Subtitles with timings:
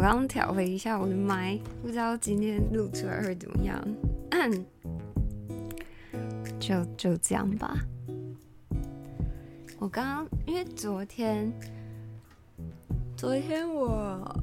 [0.00, 3.78] 我刚调了一下我的麦，不知道今天录出来会怎么样。
[6.58, 7.76] 就就这样吧。
[9.78, 11.52] 我刚刚因为昨天，
[13.14, 14.42] 昨天我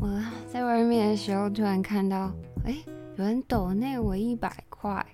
[0.00, 0.20] 我
[0.52, 2.74] 在外面的时候，突然看到，哎，
[3.14, 5.06] 有人抖内我一百块，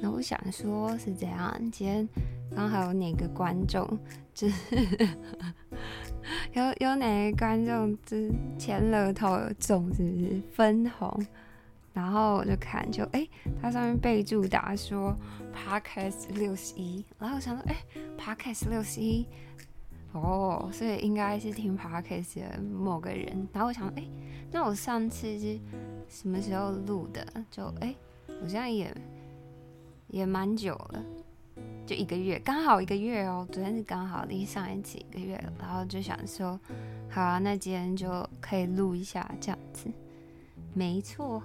[0.00, 1.52] 然后我想说是怎样？
[1.72, 2.08] 今天
[2.54, 3.98] 刚好有哪个观众，
[4.32, 5.08] 就是
[6.54, 11.26] 有有哪个观众之前额头有中，是不是分红？
[11.92, 13.26] 然后我就看，就哎，
[13.60, 15.16] 它上面备注打说
[15.52, 17.76] Podcast 六十一，然后我想说，哎
[18.16, 19.26] ，Podcast 六十一，
[20.12, 23.48] 哦，所以应该是听 Podcast 的某个人。
[23.52, 24.04] 然后我想，哎，
[24.52, 25.58] 那我上次是
[26.08, 27.26] 什么时候录的？
[27.50, 27.92] 就哎，
[28.40, 28.94] 好像也
[30.06, 31.04] 也蛮久了，
[31.86, 33.46] 就一个月，刚好一个月哦。
[33.52, 36.58] 昨天是刚好离上一次一个月，然后就想说，
[37.10, 39.90] 好啊，那今天就可以录一下这样子，
[40.72, 41.42] 没错。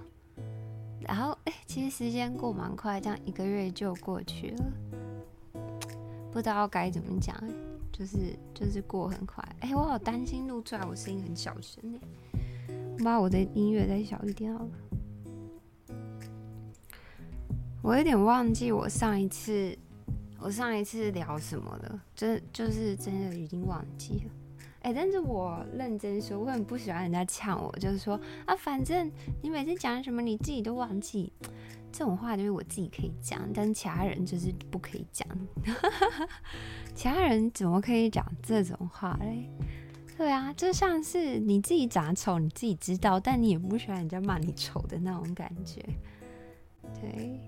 [1.02, 4.66] 然后，哎，其实时间过蛮快，这样一个月就过去了，
[6.32, 7.36] 不知道该怎么讲，
[7.92, 8.18] 就是
[8.54, 9.44] 就是过很快。
[9.60, 14.72] 哎，我好担心录出来我声音很小声哎，我把我的音乐再小一点好了。
[17.82, 19.76] 我有点忘记我上一次
[20.42, 24.32] 我上一次聊什么了，真就是真的已经忘记了。
[24.82, 31.34] 哎，但是我认真说，我很不喜欢人家呛我，就是说啊，反正你每次讲什么你自己都忘记，
[31.92, 35.28] 这种话就是我自己可以讲，但其他人就是不可以讲。
[36.96, 39.50] 其他人怎么可以讲这种话嘞？
[40.18, 45.84] 对啊，就像是你自己长得丑，你自己知道，但你也不喜欢人家骂你丑的那种感觉。
[47.02, 47.40] 对，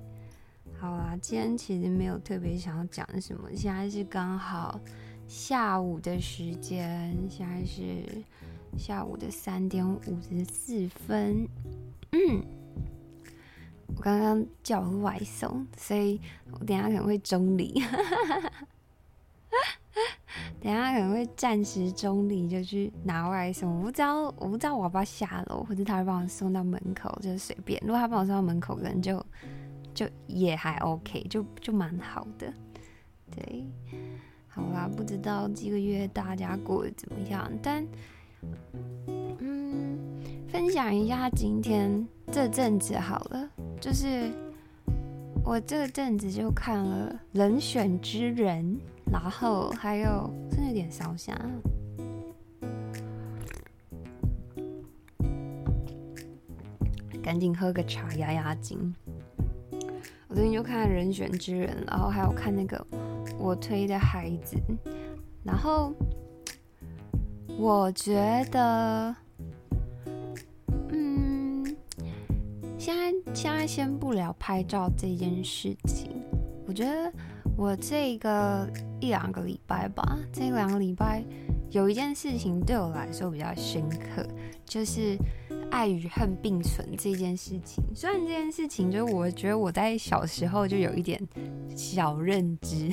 [0.82, 4.80] 好啦，今天其实没有特别想要讲什么，现在是刚好。
[5.28, 8.04] 下午的时间，现在是
[8.76, 11.48] 下午的三点五十四分。
[12.14, 12.44] 嗯，
[13.96, 16.20] 我刚刚叫外送，所以
[16.52, 17.80] 我等下可能会中离。
[20.60, 23.78] 等下可能会暂时中离，就去拿外送。
[23.78, 27.80] 我不知道，我不知道我要不要下楼，或者他会帮我送到门口，就随便。
[27.86, 29.24] 如果他帮我送到门口，可能就
[29.94, 32.54] 就也还 OK，就就蛮好的。
[33.30, 33.66] 对。
[34.54, 37.50] 好啦，不知道这个月大家过得怎么样？
[37.64, 37.88] 但，
[39.40, 39.98] 嗯，
[40.50, 44.30] 分享一下今天这阵子好了，就是
[45.46, 48.76] 我这阵子就看了《人选之人》，
[49.10, 51.34] 然后还有真的有点烧香，
[57.24, 58.94] 赶紧喝个茶压压惊。
[60.32, 62.88] 我最近就看《人选之人》，然后还有看那个。
[63.38, 64.56] 我推的孩子，
[65.44, 65.94] 然后
[67.58, 69.14] 我觉得，
[70.90, 71.66] 嗯，
[72.78, 76.12] 现在现在先不聊拍照这件事情。
[76.66, 77.12] 我觉得
[77.58, 78.66] 我这个
[79.02, 81.22] 一两个礼拜吧，这两个礼拜
[81.72, 84.26] 有一件事情对我来说比较深刻，
[84.64, 85.18] 就是。
[85.72, 91.20] 爱与恨并存这件事情，虽然这件事情就是我觉得我在小时候就有一点
[91.76, 92.90] 小认知，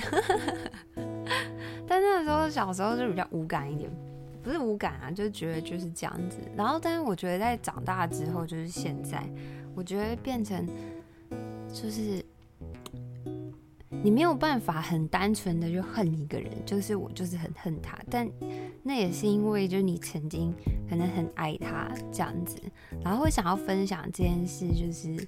[1.87, 3.91] 但那个时候小时候就比较无感一点，
[4.43, 6.39] 不是无感啊，就觉得就是这样子。
[6.57, 9.29] 然后，但是我觉得在长大之后，就是现在，
[9.75, 10.67] 我觉得变成
[11.73, 12.25] 就是。
[13.91, 18.29] 你没有办法很单纯的就恨一个人，就是我就是很恨他，但
[18.83, 20.55] 那也是因为就是你曾经
[20.89, 22.59] 可能很爱他这样子，
[23.03, 25.27] 然后会想要分享这件事，就是，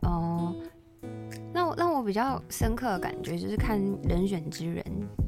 [0.00, 0.56] 哦、
[1.02, 1.08] 呃，
[1.52, 4.82] 那我让我比较深刻的感觉就是看人选之人，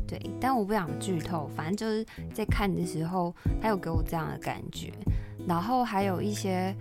[0.08, 2.02] 对，但我不想剧透，反正就是
[2.32, 4.90] 在看的时候，他有给我这样的感觉，
[5.46, 6.74] 然后还有一些，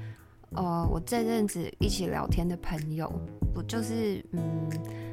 [0.54, 3.12] 呃，我这阵子一起聊天的朋友，
[3.54, 4.42] 不就是嗯。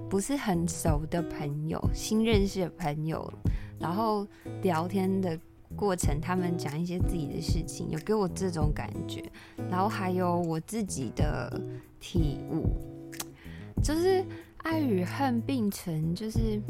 [0.09, 3.33] 不是很熟的朋友，新认识的朋友，
[3.79, 4.27] 然后
[4.63, 5.39] 聊天的
[5.75, 9.23] 过程，他们讲一些自己的事情，有给我这种感觉。
[9.69, 11.61] 然后还有我自己的
[11.99, 12.67] 体悟，
[13.83, 14.25] 就是
[14.59, 16.61] 爱与恨并存，就是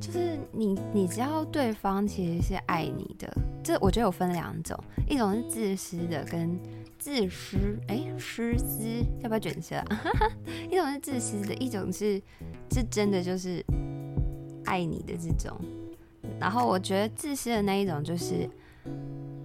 [0.00, 3.30] 就是你你知道对方其实是爱你的，
[3.64, 6.56] 这我觉得有分两种，一种是自私的跟。
[7.04, 8.82] 自私，哎，私私
[9.20, 9.76] 要不要卷舌？
[10.70, 12.18] 一种是自私的，一种是
[12.70, 13.62] 是真的就是
[14.64, 15.54] 爱你的这种。
[16.40, 18.48] 然后我觉得自私的那一种就是，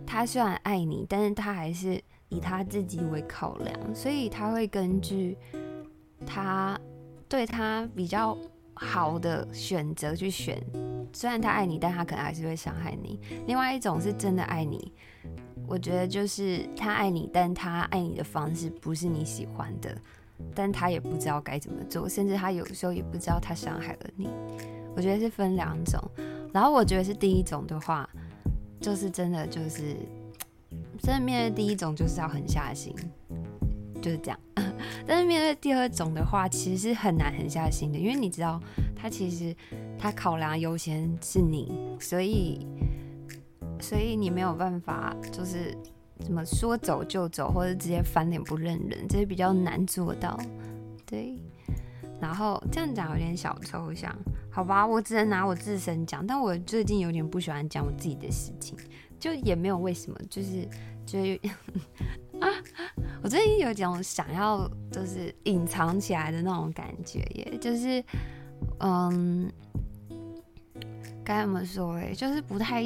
[0.07, 5.35] 他虽然爱你，但是他还是以他自己为考量，所以他会根据
[6.25, 6.79] 他
[7.27, 8.38] 对他比较
[8.73, 10.57] 好的选择去选。
[11.11, 13.19] 虽然他爱你，但他可能还是会伤害你。
[13.47, 14.94] 另外一种是真的爱你，
[15.69, 19.95] 我觉得就是他爱你，但他爱你的方式不是你喜欢的，
[20.56, 24.27] 但他也不知道该怎么做，甚至他有时候也不知道他伤害了你。
[24.95, 26.04] 我觉得是分两种。
[26.51, 28.10] 然后我觉得是第一种的话，
[28.81, 29.95] 就是真的就是
[31.04, 32.95] 真的面对第一种就是要狠下心，
[34.01, 34.39] 就是这样。
[35.06, 38.60] 但是面对第二种的话，其实是很难狠下心的，因为你知道，
[38.95, 39.56] 他其实
[40.00, 42.66] 他考量优先是你，所以
[43.80, 45.76] 所以你没有办法，就是
[46.20, 50.40] 怎么说走就走，或者直接翻脸不认人，这是比较难做到。
[51.06, 51.42] 对，
[52.20, 54.16] 然后这样讲有点小抽象，
[54.52, 58.78] 好吧，我只能拿我自身讲，但我最近有点不喜欢讲我自己的事情，
[59.20, 60.68] 就也没有为什么，就是
[61.06, 61.40] 就是。
[62.40, 62.48] 啊，
[63.22, 68.02] 我最近有种想要就是隐藏起来的那种感觉耶，就是
[68.80, 69.52] 嗯，
[71.22, 72.81] 该怎么说哎，就是不太，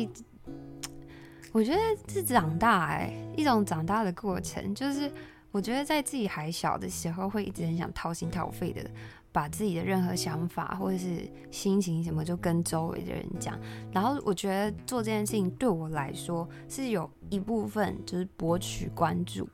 [1.54, 1.80] 我觉得
[2.12, 4.74] 是长大哎，一种长大的过程。
[4.74, 5.10] 就是
[5.52, 8.84] 我觉得在自己还小的时候，会一直很想掏心掏肺的
[9.32, 11.20] 把自己的任何想法或者是
[11.52, 13.58] 心情什么就跟周围的人讲。
[13.92, 19.48] 然后我觉得做这件事情对我来说是有一部分就是博取关注。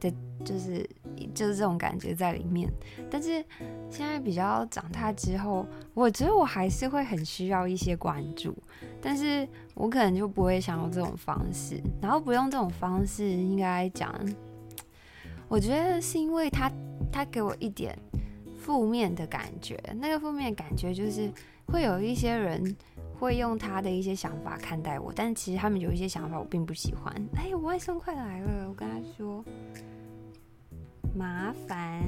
[0.00, 0.12] 的，
[0.44, 0.88] 就是
[1.34, 2.70] 就是这种感觉在里面。
[3.10, 3.44] 但是
[3.90, 8.56] 现在比较长大之后，我觉得我还是会很需要一些关注，
[9.00, 11.80] 但是我可能就不会想用这种方式。
[12.00, 14.14] 然后不用这种方式，应该讲，
[15.48, 16.70] 我觉得是因为他
[17.12, 17.98] 他给我一点
[18.60, 19.78] 负面的感觉。
[19.96, 21.30] 那个负面感觉就是
[21.66, 22.76] 会有一些人。
[23.18, 27.12] 会用他的一些想法看待我，但其实他们有一些想法我并不喜欢。
[27.34, 29.44] 哎，我外甥快来了，我跟他说，
[31.16, 32.04] 麻烦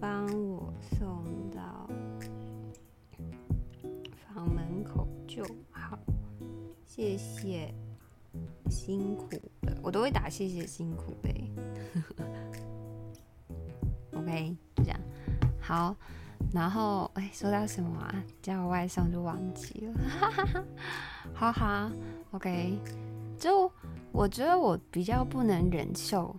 [0.00, 1.22] 帮我送
[1.54, 1.86] 到
[4.34, 5.98] 房门口就好，
[6.86, 7.74] 谢谢，
[8.70, 9.28] 辛苦
[9.62, 11.50] 了，我都会打谢谢辛苦呗。
[14.16, 14.98] OK，就这样，
[15.60, 15.94] 好。
[16.52, 18.24] 然后，哎，说到什么啊？
[18.40, 20.64] 叫我外送就忘记了，哈哈哈。
[21.34, 21.90] 好好
[22.30, 22.78] ，OK。
[23.38, 23.70] 就
[24.12, 26.34] 我觉得我比较不能忍受，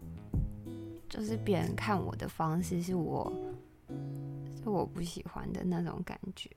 [1.07, 3.31] 就是别人看我的方式是我
[4.63, 6.50] 是我不喜欢的那种感觉。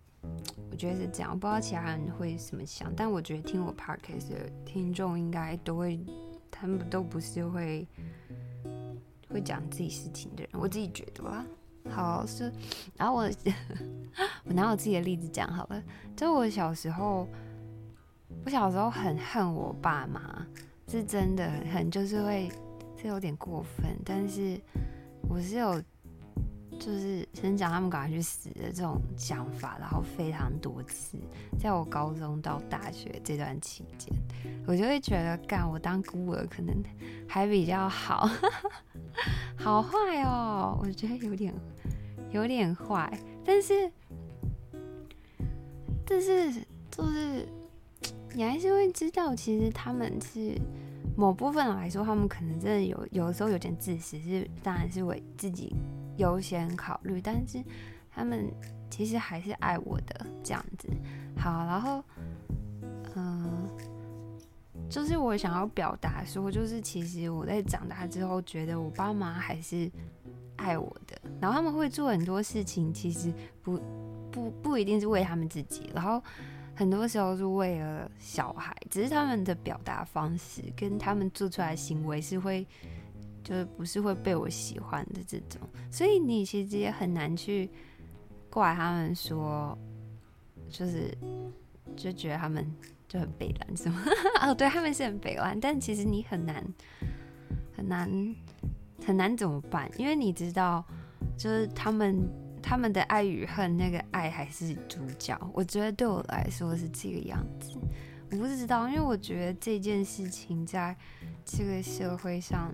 [0.70, 6.00] 我觉得是这样，我不知道其他人会怎么想，但我觉得听我 Podcast 的听众应该都会，
[6.50, 7.86] 他们都不是会
[9.28, 11.44] 会讲自己事情的人，我自己觉得吧。
[11.90, 12.52] 好是，
[12.96, 13.30] 然后我
[14.44, 15.82] 我拿我自己的例子讲好了。
[16.16, 17.26] 就我小时候，
[18.44, 20.46] 我小时候很恨我爸妈，
[20.88, 22.50] 是真的很，就是会
[22.96, 23.96] 是有点过分。
[24.04, 24.60] 但是
[25.28, 25.82] 我是有，
[26.84, 31.16] 就是先讲他们赶快去死的这种想法，然后非常多次，
[31.56, 34.12] 在我高中到大学这段期间，
[34.66, 36.74] 我就会觉得干我当孤儿可能
[37.28, 38.28] 还比较好。
[39.56, 41.54] 好坏哦，我觉得有点
[42.32, 43.88] 有点坏，但是
[46.04, 46.52] 但是
[46.90, 47.46] 就是
[48.34, 50.60] 你还是会知道，其实他们是
[51.16, 55.72] 某部分来说，他们可能真的有有的时候有点自私，是当然是为自己
[56.16, 57.62] 优先考虑，但是
[58.10, 58.50] 他们
[58.90, 60.88] 其实还是爱我的这样子。
[61.36, 62.04] 好，然后
[63.16, 63.68] 嗯。
[64.88, 69.90] 就是我想要表达说，就是其实我在长大之后，觉得我爸妈还是
[70.56, 73.80] 爱我的，然后他们会做很多事情，其实不
[74.30, 76.22] 不不一定是为他们自己，然后
[76.74, 82.66] 很多时候是为了小孩，只是他们的表达方式跟他们做出来的行为是会，
[83.42, 87.70] 就是不是会被我喜欢的这种，所以你其实也很难去
[88.50, 89.76] 怪他们说，
[90.68, 91.16] 就是
[91.96, 92.66] 就觉得他们。
[93.08, 94.02] 就很北烂是吗？
[94.40, 96.64] 哦，对，他们是很北烂，但其实你很难
[97.76, 98.34] 很难
[99.04, 99.86] 很难怎么办？
[99.98, 100.82] 因为你知道，
[101.36, 102.26] 就是他们
[102.62, 105.38] 他们的爱与恨，那个爱还是主角。
[105.52, 107.76] 我觉得对我来说是这个样子。
[108.30, 110.96] 我不知道，因为我觉得这件事情在
[111.44, 112.72] 这个社会上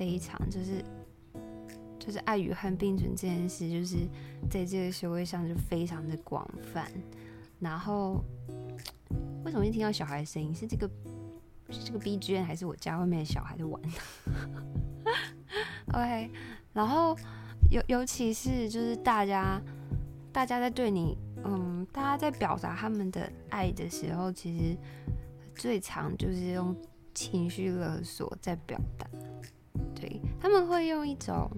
[0.00, 0.82] 非常就是
[1.98, 3.98] 就是爱与恨并存这件事，就是
[4.48, 6.90] 在这个社会上就非常的广泛，
[7.58, 8.24] 然后。
[9.42, 10.54] 为什么一听到小孩的声音？
[10.54, 10.88] 是这个
[11.70, 13.82] 是这个 BGM 还是我家外面的小孩在玩？
[15.94, 16.30] OK，
[16.74, 17.16] 然后
[17.70, 19.60] 尤尤其是就是大家
[20.30, 24.76] 大家在对你，嗯，大家在表达他们的爱的时候，其实
[25.56, 26.76] 最常就是用
[27.14, 29.08] 情绪勒索在表达。
[29.94, 31.50] 对，他们会用一种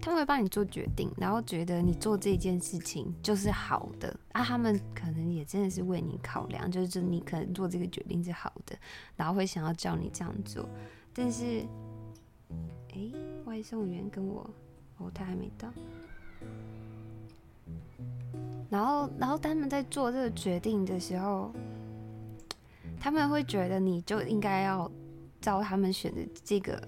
[0.00, 4.42] 他们会帮你做决定，然后觉得你做这件事情就是好的啊。
[4.42, 8.76] 他们可能也真的是为你考量，就是你可能做这个决定是好的，
[9.16, 10.68] 然后会想要叫你这样做。
[11.14, 11.64] 但是，
[12.94, 13.12] 诶，
[13.44, 14.48] 外送员跟我，
[14.98, 15.68] 哦，他还没到。
[18.68, 21.52] 然后，然后他们在做这个决定的时候，
[22.98, 24.90] 他们会觉得你就应该要
[25.42, 26.80] 照他们选的这个。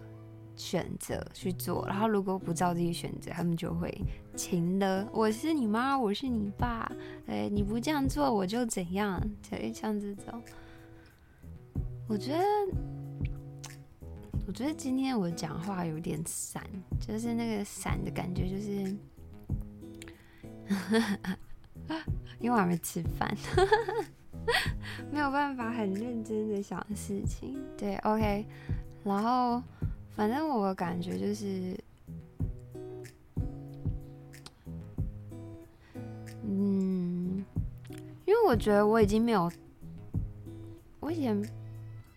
[0.57, 3.93] 选择去做，然后如果不照自己选择，他们就会
[4.37, 5.05] 情勒。
[5.13, 6.89] 我是你妈，我是你爸，
[7.27, 9.21] 哎，你不这样做我就怎样，
[9.51, 10.41] 对，像这种。
[12.07, 12.45] 我觉得，
[14.47, 16.63] 我觉得今天我讲话有点散，
[17.01, 18.97] 就是那个散的感觉，就是，
[22.39, 23.37] 因为我还没吃饭，
[25.13, 27.63] 没有办法很认真的想事情。
[27.77, 28.47] 对，OK，
[29.05, 29.63] 然后。
[30.17, 31.77] 反正我的感觉就是，
[36.45, 37.45] 嗯，
[38.25, 39.51] 因为我觉得我已经没有，
[41.01, 41.37] 我以前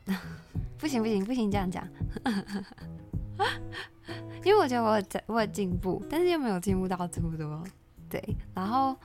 [0.77, 1.87] 不行不行不行这样讲，
[4.45, 7.63] 因为我觉得我在我有进步，但是又没有进步到这么多，
[8.07, 8.23] 对。
[8.53, 8.95] 然后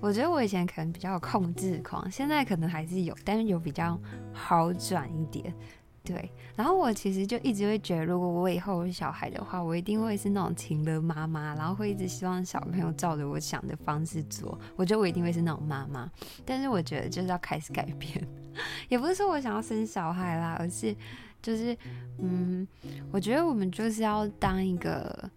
[0.00, 3.98] 我觉得我以前可能比较控制狂，现在可能还是有，但是有比较
[4.32, 5.54] 好转一点。
[6.02, 14.58] 对，然后我其实就一直会觉得，如果我以后有小孩的话，我一定会是那种情勒妈妈，然后会一直希望小朋友照着我想的方式做。
[14.76, 16.10] 我觉得我一定会是那种妈妈，
[16.46, 18.26] 但是我觉得就是要开始改变，
[18.88, 20.96] 也不是说我想要生小孩啦，而是
[21.42, 21.76] 就是
[22.18, 22.66] 嗯，
[23.12, 25.30] 我觉得我们就是要当一个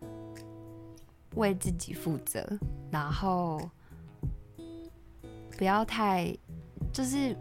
[1.36, 2.42] 为自己负责，
[2.89, 3.60] 然后
[5.63, 6.36] 不要太
[6.91, 7.34] 就是。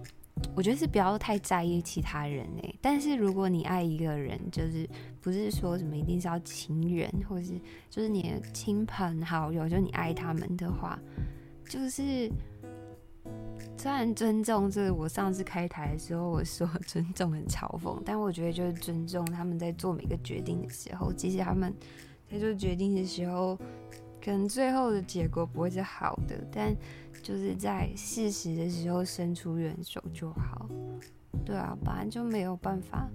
[0.56, 4.88] 我觉得是不要太在意其他人欸，但是如果你爱一个人，就是
[5.20, 7.52] 不是说什么一定是要情人，或是
[7.88, 10.98] 就是你的亲朋好友，就你爱他们的话，
[11.68, 12.28] 就是
[13.76, 21.72] 虽然尊重，这个我上次开台的时候我说 尊重很嘲讽，但我觉得就是尊重他们在做每个决定的时候，即使他们
[22.28, 23.56] 在做决定的时候，
[24.24, 26.74] 可能最后的结果不会是好的，但。
[27.22, 30.68] 就是在适时的时候伸出援手就好，
[31.44, 33.08] 对啊，本来就没有办法。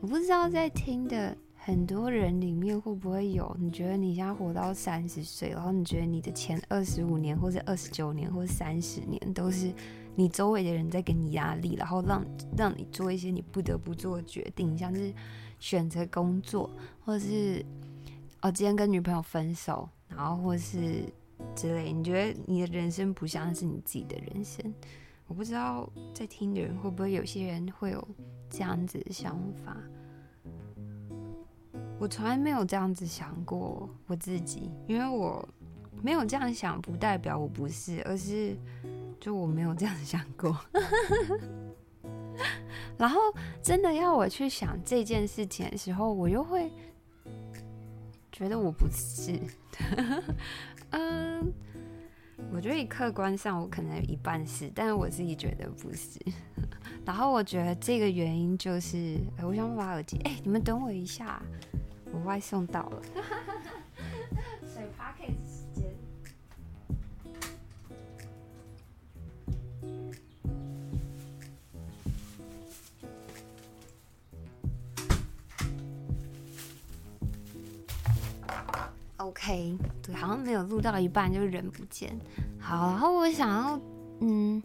[0.00, 9.72] 我不知道在听的很多人里面会不会有，你觉得你现在活到三十岁，然后你觉得你的前二十五年，或者二十九年，或者三十年，都是
[10.14, 12.22] 你周围的人在给你压力，然后让
[12.54, 15.10] 让你做一些你不得不做的决定，像是
[15.58, 16.68] 选择工作，
[17.02, 17.64] 或者是
[18.42, 21.04] 哦今天跟女朋友分手，然后或是。
[21.54, 24.72] 之类，你觉得你的人生不像是你自己的人生？
[25.26, 28.08] 我不知道在听的人会不会有些人会有
[28.50, 29.76] 这样子的想法。
[31.98, 35.46] 我从来没有这样子想过我自己，因为我
[36.02, 38.56] 没有这样想，不代表我不是，而是
[39.18, 40.56] 就我没有这样想过。
[42.98, 43.18] 然后
[43.62, 46.70] 真的要我去想这件事情的时候，我又会
[48.30, 49.40] 觉得我不是。
[50.96, 51.52] 嗯，
[52.52, 56.20] 我觉得客观上我可能一半是，但是我自己觉得不是。
[57.04, 61.42] 然后我觉得这个原因就是，我想把耳机，哎，你们等我一下，
[62.12, 63.02] 我外送到了。
[79.24, 82.14] OK，对，好像没有录到一半就人不见。
[82.60, 83.80] 好，然后我想要，
[84.20, 84.62] 嗯，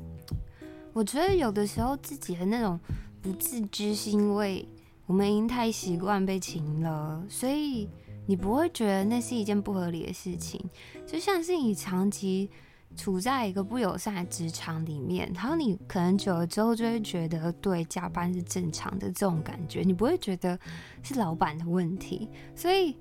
[0.91, 2.77] 我觉得有的时候自己的那种
[3.21, 4.67] 不自知，是因为
[5.05, 7.87] 我们已经太习惯被情了，所以
[8.25, 10.63] 你不会觉得那是一件不合理的事情。
[11.07, 12.49] 就像是你长期
[12.97, 20.59] 处在一个不友善的职场里面，然后你可能久了之后就会觉得，对，加班是正常的这种感觉，你不会觉得
[21.01, 22.97] 是老板的问题，所以。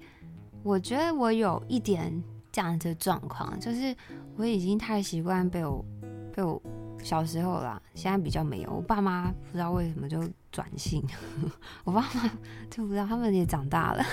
[0.63, 2.23] 我觉得我有一点
[2.53, 3.95] 这样的状况，就是
[4.37, 5.85] 我已经太习惯被我
[6.35, 6.61] 被我
[7.03, 8.71] 小时候啦，现在比较没有。
[8.73, 11.03] 我爸妈不知道为什么就转性，
[11.85, 12.31] 我爸妈
[12.71, 14.05] 就不知道他们也长大了。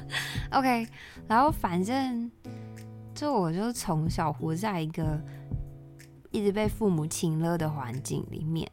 [0.52, 0.86] OK，
[1.26, 2.30] 然后反正
[3.14, 5.20] 就我就从小活在一个
[6.30, 8.70] 一直被父母情勒的环境里面。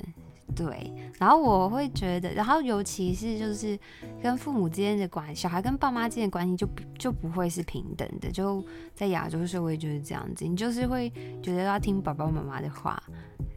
[0.56, 3.78] 对，然后我会觉得，然后尤其是就是
[4.22, 6.68] 跟父母之间的关，小孩跟爸妈之间的关系就
[6.98, 8.30] 就不会是平等的。
[8.32, 11.10] 就在亚洲社会就是这样子，你就是会
[11.42, 13.02] 觉得要听爸爸妈妈的话，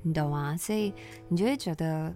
[0.02, 0.56] 你懂吗？
[0.56, 0.92] 所以
[1.28, 2.14] 你就会觉得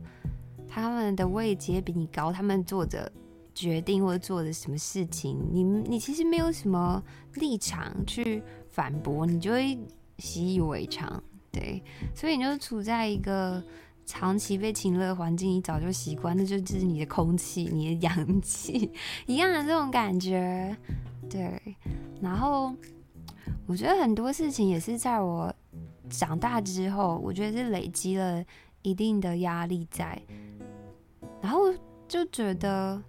[0.68, 3.10] 他们的位阶比你高，他们做的
[3.54, 7.02] 决定或者做的什么事情，你你其实没有什么
[7.34, 9.76] 立场去反驳，你就会
[10.18, 11.82] 习以为常，对，
[12.14, 13.62] 所以你就处在一个
[14.08, 18.90] 长期被情乐环境，你早就习惯，那就是你的空气，你的氧气
[19.26, 20.74] 一样的这种感觉，
[21.28, 21.60] 对。
[22.22, 22.74] 然后
[23.66, 25.54] 我觉得很多事情也是在我
[26.08, 28.42] 长大之后，我觉得是累积了
[28.80, 30.18] 一定的压力在，
[31.42, 31.70] 然后
[32.08, 33.00] 就觉得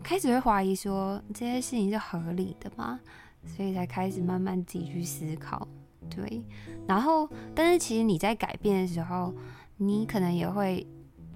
[0.00, 3.00] 开始会怀疑说这些事情是合理的吗？
[3.44, 5.66] 所以才开始慢慢自己去思考，
[6.08, 6.40] 对。
[6.86, 9.34] 然后，但是其实你在改变的时候，
[9.76, 10.86] 你可能也会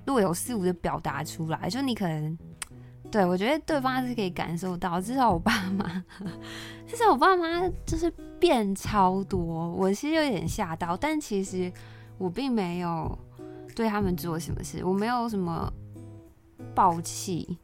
[0.05, 2.39] 若有似无的表达出来，就你可能。
[3.09, 6.05] 对，我觉得对方是可以感受到，至少我爸妈，
[6.89, 11.73] 至少我爸妈就是变超多，我其实有点吓到，但其实
[12.19, 13.17] 我并没有
[13.77, 15.73] 对他们做什么事，我没有什么
[16.75, 17.57] 爆气，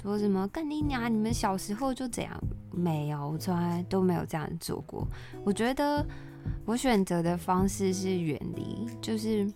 [0.00, 2.40] 说什么干你娘，你们小时候就这样，
[2.70, 5.04] 没有，我从来都没有这样做过。
[5.44, 6.06] 我觉得
[6.64, 9.52] 我选择的方式是远离，就是。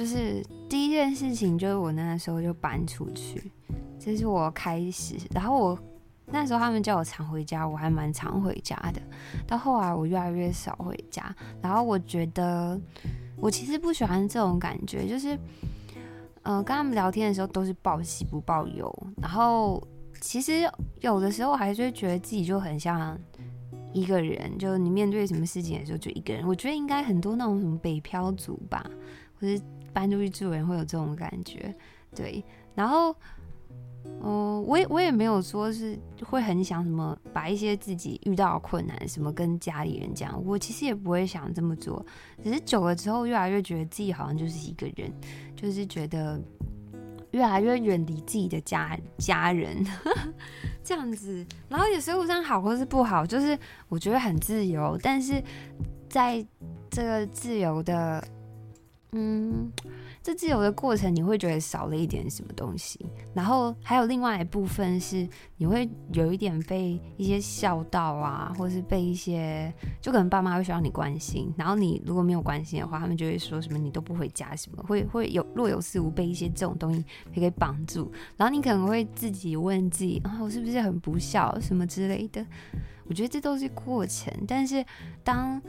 [0.00, 3.52] 就是第一件事情，就是我那时候就搬出去，
[3.98, 5.14] 这是我开始。
[5.30, 5.78] 然后我
[6.24, 9.02] 那时候他们叫我常回家，我还蛮常回家的。
[9.46, 12.80] 到后来我越来越少回家，然后我觉得
[13.36, 15.34] 我其实不喜欢这种感觉，就是
[16.44, 18.90] 嗯、呃，跟他们聊天的时候都是报喜不报忧。
[19.20, 19.86] 然后
[20.22, 20.62] 其实
[21.00, 23.18] 有的时候还是会觉得自己就很像
[23.92, 26.48] 一个人，就你面对什么事情的时候就一个人。
[26.48, 28.82] 我觉得应该很多那种什么北漂族吧，
[29.38, 29.62] 或者。
[29.92, 31.74] 搬出去住人会有这种感觉，
[32.14, 32.44] 对。
[32.74, 33.14] 然后，
[34.22, 42.04] 嗯、我也我也没有说是会很想什么把一些自己遇到的困难什么跟家里人讲，我其实也不会想这么做。
[42.42, 45.12] 只是久了之后，越来越觉得自己好像就是一个人，
[45.54, 46.40] 就是觉得
[47.32, 49.84] 越来越远离自己的家家人
[50.82, 51.44] 这样子。
[51.68, 55.42] 然后有时候上好或是不好，就是我觉得很自由，但是
[56.08, 56.44] 在
[56.88, 58.24] 这个自由的。
[59.12, 59.68] 嗯，
[60.22, 82.46] 这自由的过程你会觉得少了一点什么东西，然后还有另外一部分是你会有一点被一些孝道啊，或是被一些就可能爸妈会需要你关心，然后你如果没有关心的话，他们就会说什么你都不回家什么，会会有若有似无被一些这种东西给绑住，然后你可能会自己问自己啊，我是不是很不孝什么之类的？
[83.08, 84.84] 我觉得这都是过程，但是
[85.24, 85.60] 当。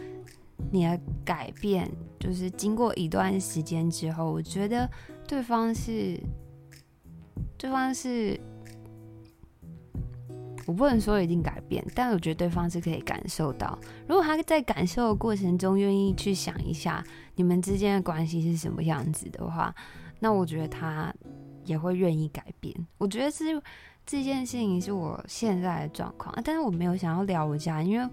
[0.69, 4.89] 你的改变就是经过一段时间之后，我觉得
[5.27, 6.19] 对方是，
[7.57, 8.39] 对方是，
[10.65, 13.77] 我不能说一定改变，但我觉得对方是可以感受到。
[14.07, 17.03] 如果他在感受的过程中愿意去想一下
[17.35, 19.73] 你们之间的关系是什么样子的话，
[20.19, 21.13] 那我觉得他
[21.65, 22.75] 也会愿意改变。
[22.97, 23.61] 我觉得是
[24.05, 28.09] 这件事情是我现在的状况，但是我没有想要聊我家，因为。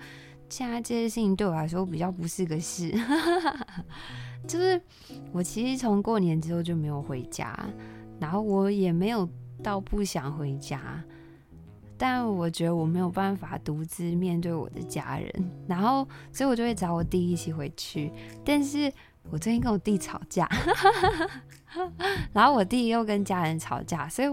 [0.48, 2.90] 现在这些事情对我来说比较不是个事，
[4.48, 4.80] 就是
[5.32, 7.54] 我其实从过年之后就没有回家，
[8.18, 9.28] 然后我也没有
[9.62, 11.02] 到不想回家，
[11.96, 18.11] 但我觉得我没有办法独自面对我的家人，然后所以我就会找我弟一起回去，
[18.44, 18.90] 但是
[19.30, 20.48] 我最近跟我弟吵架，
[22.32, 24.28] 然后我弟又跟家人吵架，所以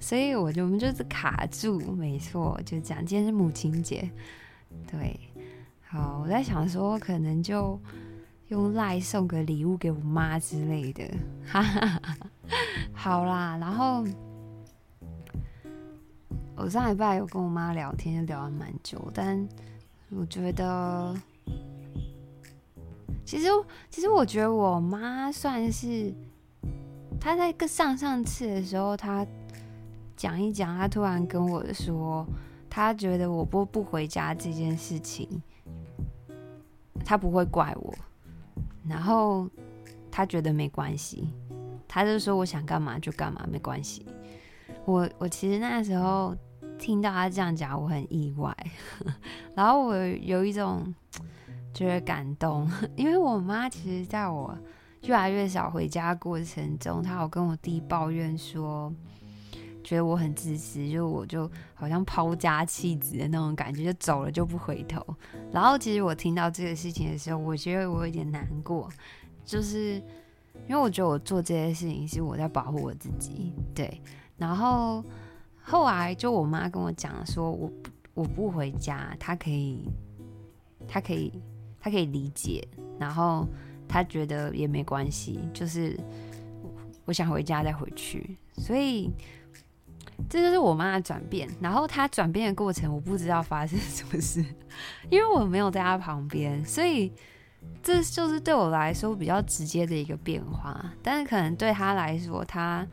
[0.00, 3.04] 所以我就我们就是卡住，没错，就这样。
[3.04, 4.10] 今天是母亲节，
[4.90, 5.20] 对。
[5.92, 7.76] 好，我在想说，可能就
[8.46, 11.02] 用赖送个礼物给我妈之类的，
[11.44, 12.00] 哈哈。
[12.92, 14.04] 好啦，然后
[16.54, 19.44] 我上礼拜有跟我妈聊天，聊了蛮久，但
[20.10, 21.12] 我觉得，
[23.24, 23.48] 其实
[23.90, 26.14] 其实我觉得我妈算是，
[27.20, 29.26] 她在个上上次的时候，她
[30.16, 32.24] 讲一讲，她突然跟我说，
[32.68, 35.42] 她觉得我不不回家这件事情。
[37.10, 37.92] 他不会怪我，
[38.88, 39.50] 然后
[40.12, 41.28] 他觉得没关系，
[41.88, 44.06] 他就说我想干嘛就干嘛，没关系。
[44.84, 46.32] 我我其实那时候
[46.78, 48.56] 听到他这样讲，我很意外，
[49.56, 50.94] 然后我有一种
[51.74, 54.56] 觉得感动，因为我妈其实在我
[55.02, 58.94] 越来越少回家过程中，她有跟我弟抱怨说。
[59.82, 65.04] 觉得我很自私，就我就好像抛家弃子的那种感觉，就走了就不回头。
[65.52, 68.88] 然后其实我听到这个事情的时候，我觉得我有点难过，
[69.44, 69.94] 就是
[70.68, 74.00] 因为我觉得我做这些事情是我在保护我自己，对。
[74.36, 75.04] 然后
[75.62, 79.88] 后来就我妈跟我讲说，我不我不回家，她可以，
[80.86, 81.32] 她可以，
[81.80, 82.66] 她可以理解，
[82.98, 83.46] 然后
[83.88, 85.98] 她觉得也没关系，就是。
[87.06, 88.36] 我想回家再回去。
[88.52, 89.10] 所以
[90.28, 91.48] 这就是我妈的转变。
[91.60, 94.44] 然后她转变的过程，我不知道发生什么事，
[95.08, 97.12] 因为我没有在她旁边，所以
[97.82, 100.92] 这就是对我来说比较直接的一个变化。
[101.02, 102.86] 但是可能对她来说，她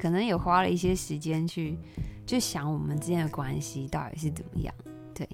[0.00, 1.78] 可能也花了一些时间去
[2.26, 4.74] 去想我们之间的关系到底是怎么样。
[5.14, 5.28] 对，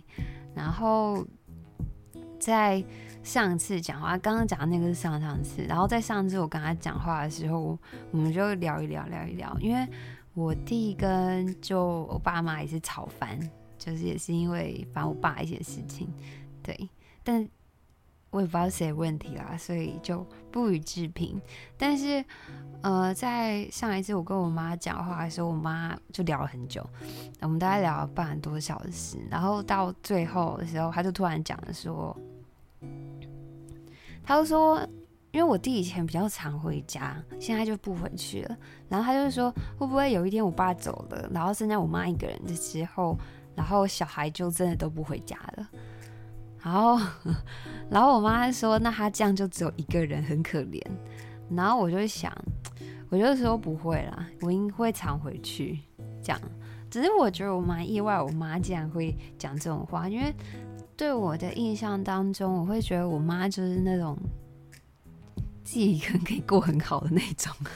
[0.54, 1.24] 然后。
[2.38, 2.84] 在
[3.24, 7.76] 上次讲话，刚刚讲的那个是上上次，然后在上次我跟他讲话的时候，
[8.10, 9.56] 我们就聊一聊，聊一聊。
[9.58, 9.88] 因为
[10.36, 13.40] 我弟跟就我爸妈也是吵翻，
[13.78, 16.06] 就是也是因为烦我爸一些事情，
[16.62, 16.90] 对，
[17.24, 17.48] 但
[18.28, 21.40] 我也不知道谁问题啦，所以就不予置评。
[21.78, 22.22] 但是，
[22.82, 26.86] 呃，在上一次我跟我妈讲话的时候，我妈就聊了很久，
[27.40, 32.14] 我们大概聊了半个多小时，然后到最后的时候，他就突然讲了说。
[34.22, 34.86] 他就说，
[35.36, 38.56] 因为我弟以前比较常回家，现在就不回去了。
[38.88, 43.14] 然后他就说，会不会有一天我爸走了，然后剩下我妈一个人的时候，
[43.54, 45.68] 然后小孩就真的都不回家了。
[46.62, 46.98] 然后，
[47.90, 50.80] 然后我妈说，那他这样就只有一个人，很可怜。
[51.50, 52.32] 然后我就想，
[53.10, 55.80] 我就说不会啦，我应会常回去。
[56.22, 56.40] 这样，
[56.90, 60.34] 只是我觉得我蛮意外，我妈竟然会讲这种话，因为。
[60.98, 64.16] 对我的印象当中，我会觉得我妈就是那种
[65.66, 67.52] 自己一个人可以过很好的那种。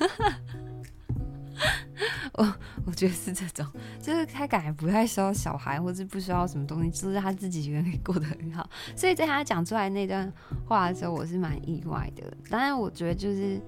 [2.34, 2.54] 我
[2.86, 3.66] 我觉得是这种，
[4.00, 8.70] 就是他感觉不太需要小孩，或是不需要什么东西，就是他自己一个人可以过得很好。
[8.94, 10.32] 所以在他讲出来那段
[10.66, 12.32] 话的时候，我是蛮意外的。
[12.48, 13.60] 当然，我觉得就是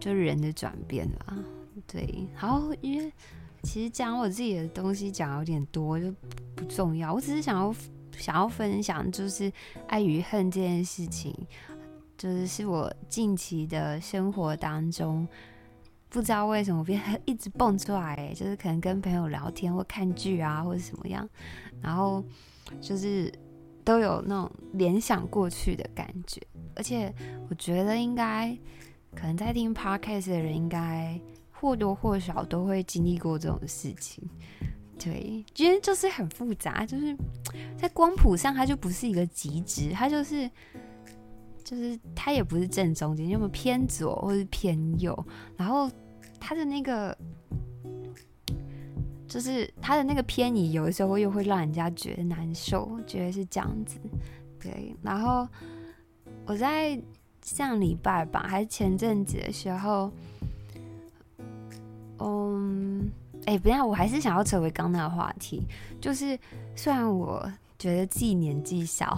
[0.00, 1.36] 就人的转变啦。
[1.86, 3.12] 对，好，因为
[3.62, 6.10] 其实讲我自己的东西讲有点多，就
[6.56, 7.12] 不重要。
[7.12, 7.74] 我只是想要。
[8.18, 9.52] 想要分享就是
[9.86, 11.32] 爱与恨这件事情，
[12.18, 15.26] 就是是我近期的生活当中，
[16.10, 21.26] 不知道为什么变得 一直蹦出来，就是可能跟朋友聊天或看剧啊，或者什么样，
[21.80, 22.22] 然后
[22.80, 23.32] 就是
[23.84, 26.42] 都有那种联想过去的感觉，
[26.74, 27.14] 而且
[27.48, 28.52] 我觉得应该
[29.14, 31.18] 可能在听 Podcast 的人，应该
[31.52, 34.28] 或多或少都会经历过这种事情。
[34.98, 37.16] 对，因为就是很复杂，就是
[37.76, 40.50] 在光谱上，它就不是一个极值，它就是
[41.68, 45.90] 就是它也不是正中间，要么偏左或是偏右，然后
[46.40, 47.14] 它的那个
[49.26, 53.98] 就是他的那个偏移，有的时候又会让人家觉得难受，觉得是这样子。
[54.58, 55.46] 对，然后
[56.46, 56.98] 我在
[57.42, 60.10] 上礼拜吧，还是前阵子的时候，
[62.20, 63.10] 嗯。
[63.46, 65.62] 哎、不要，我还是想要扯回刚那个话题。
[66.02, 66.38] 就是
[66.76, 69.16] 虽然我觉得自己年纪小，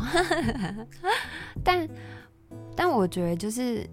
[1.65, 1.89] 但
[2.77, 3.89] 但我觉得就是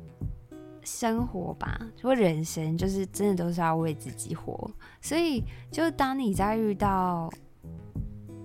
[0.84, 4.70] 生活吧，或人生，就是真的都是要为自己活。
[5.02, 7.30] 所以，就当你在遇到，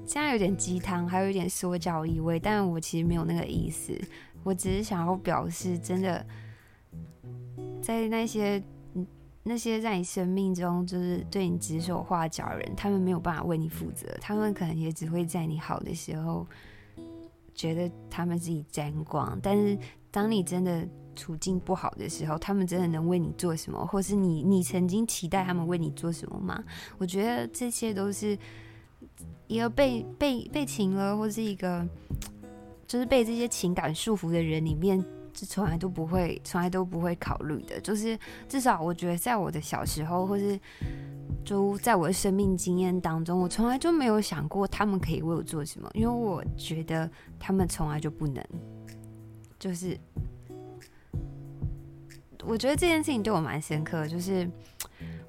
[0.06, 3.92] 现在有点鸡汤，还有一点说教意味，但我其实没有那个意思。
[4.42, 6.26] 我只是想要表示，真的
[7.80, 8.62] 在那些。
[9.44, 16.46] 那些在你生命中就是对你指手画脚的人，他们没有办法为你负责，他们可能也只会在你好的时候
[17.52, 19.76] 觉得他们自己沾光，但是
[20.12, 26.62] 当你真的处境不好的时候，他们真的能为你做什么，或是你你曾经期待他们为你做什么吗？
[26.98, 28.38] 我觉得这些都是
[29.48, 31.84] 一个被被被情了，或是一个
[32.86, 35.04] 就是被这些情感束缚的人里面。
[35.34, 37.80] 是从来都不会，从来都不会考虑的。
[37.80, 38.18] 就是
[38.50, 40.60] 至少我觉得，在我的小时候，或是
[41.42, 48.44] 就在我的生命经验当中，我从来就没有想过他们可以为我做什么，因为我觉得他们从来就不能。
[49.62, 49.96] 就是
[52.42, 54.50] 我觉得这件事情对我蛮深刻，就是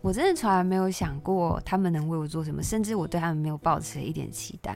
[0.02, 4.76] 我真的从来没有想过他们能为我做什么，甚至我对他们没有抱持一点期待。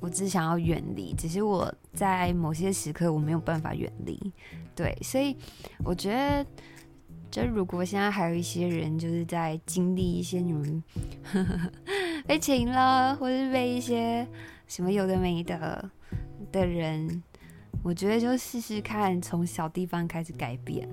[0.00, 4.32] 我只想要远离，只是我在某些时刻我没有办法远离，
[4.74, 5.36] 对，所以
[5.84, 6.46] 我觉得，
[7.30, 10.82] 就如果现在还有一些人就是在经历一些你们
[12.26, 14.26] 被情了，或是被一些
[14.66, 15.90] 什么有的没的
[16.50, 17.22] 的人，
[17.82, 20.88] 我觉得就试试看从小地方开始改变，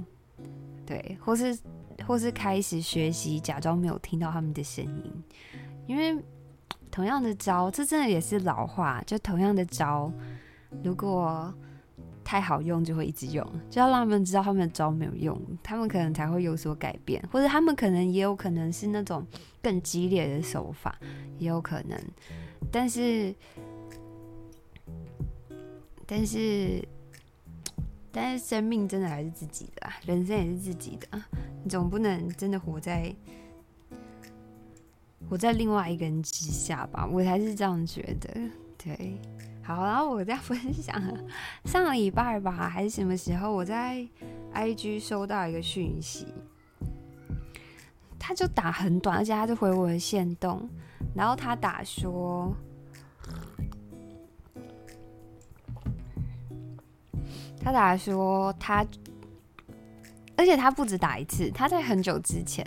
[0.85, 1.57] 对，或是
[2.05, 5.23] 或是开始学习假装没有听到他们的声音，
[5.85, 6.23] 因为。
[6.89, 9.03] 同样的招，这真的也是老话。
[9.05, 10.11] 就同样的招，
[10.83, 11.53] 如果
[12.23, 13.45] 太好用，就会一直用。
[13.69, 19.23] 就要让他们知道他们的招没有用，他们可能才会有所改变，或者他们可能也有可能是那种
[19.61, 20.97] 更激烈的手法，
[21.37, 21.99] 也有可能。
[22.71, 23.35] 但是，
[26.09, 26.81] 但是，
[28.13, 31.21] 但是生命真的还是自己的，人生也是自己的，
[31.61, 33.13] 你总不能真的活在
[35.29, 37.05] 活在另外一个人之下吧？
[37.05, 38.49] 我才是这样觉得。
[38.77, 39.17] 对，
[39.61, 40.95] 好，然后我再分享，
[41.65, 44.07] 上礼拜吧，还是什么时候，我在
[44.53, 46.27] IG 收到一个讯息，
[48.17, 50.69] 他就打很短，而且他就回我的线动，
[51.13, 52.55] 然后他打说。
[57.59, 58.85] 他打说他，
[60.37, 62.63] 而且他不止打一次，他在很久之前，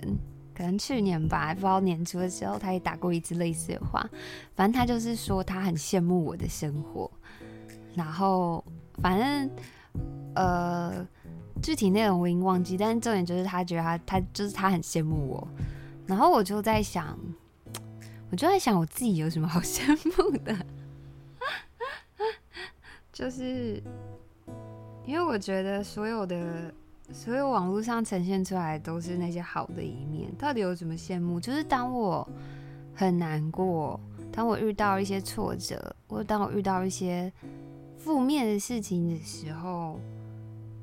[0.55, 4.05] 可能去年吧，不知道年初的时候，他也打过一次类似的话。
[4.55, 7.11] 反正他就是说他很羡慕我的生活，
[7.95, 8.63] 然后
[9.01, 9.51] 反正
[10.35, 11.07] 呃
[11.63, 15.49] 具体内容我已经忘记，但是重点就是他觉得他他就是他很羡慕我，
[16.07, 17.19] 然后我就在想，
[18.31, 20.55] 我就在想我自己有什么好羡慕的，
[23.13, 23.83] 就是。
[25.07, 26.73] 因为我觉得所有的
[27.13, 31.41] 所有网络上呈现出来都是那些好的一面，到底有什么羡慕？
[31.41, 32.29] 就是当我
[32.95, 33.99] 很难过，
[34.31, 37.33] 当我遇到一些挫折，或当我遇到一些
[37.99, 39.99] 负面的事情的时候，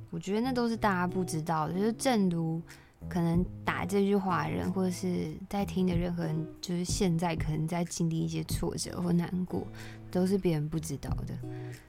[0.10, 1.74] 我觉得那都是大家不知道的。
[1.74, 2.62] 就是正如
[3.08, 9.66] 可能打这句话的人，或者是在听的任何人，就是现在可能在经历一些挫折或难过，
[10.12, 11.34] 都是别人不知道的。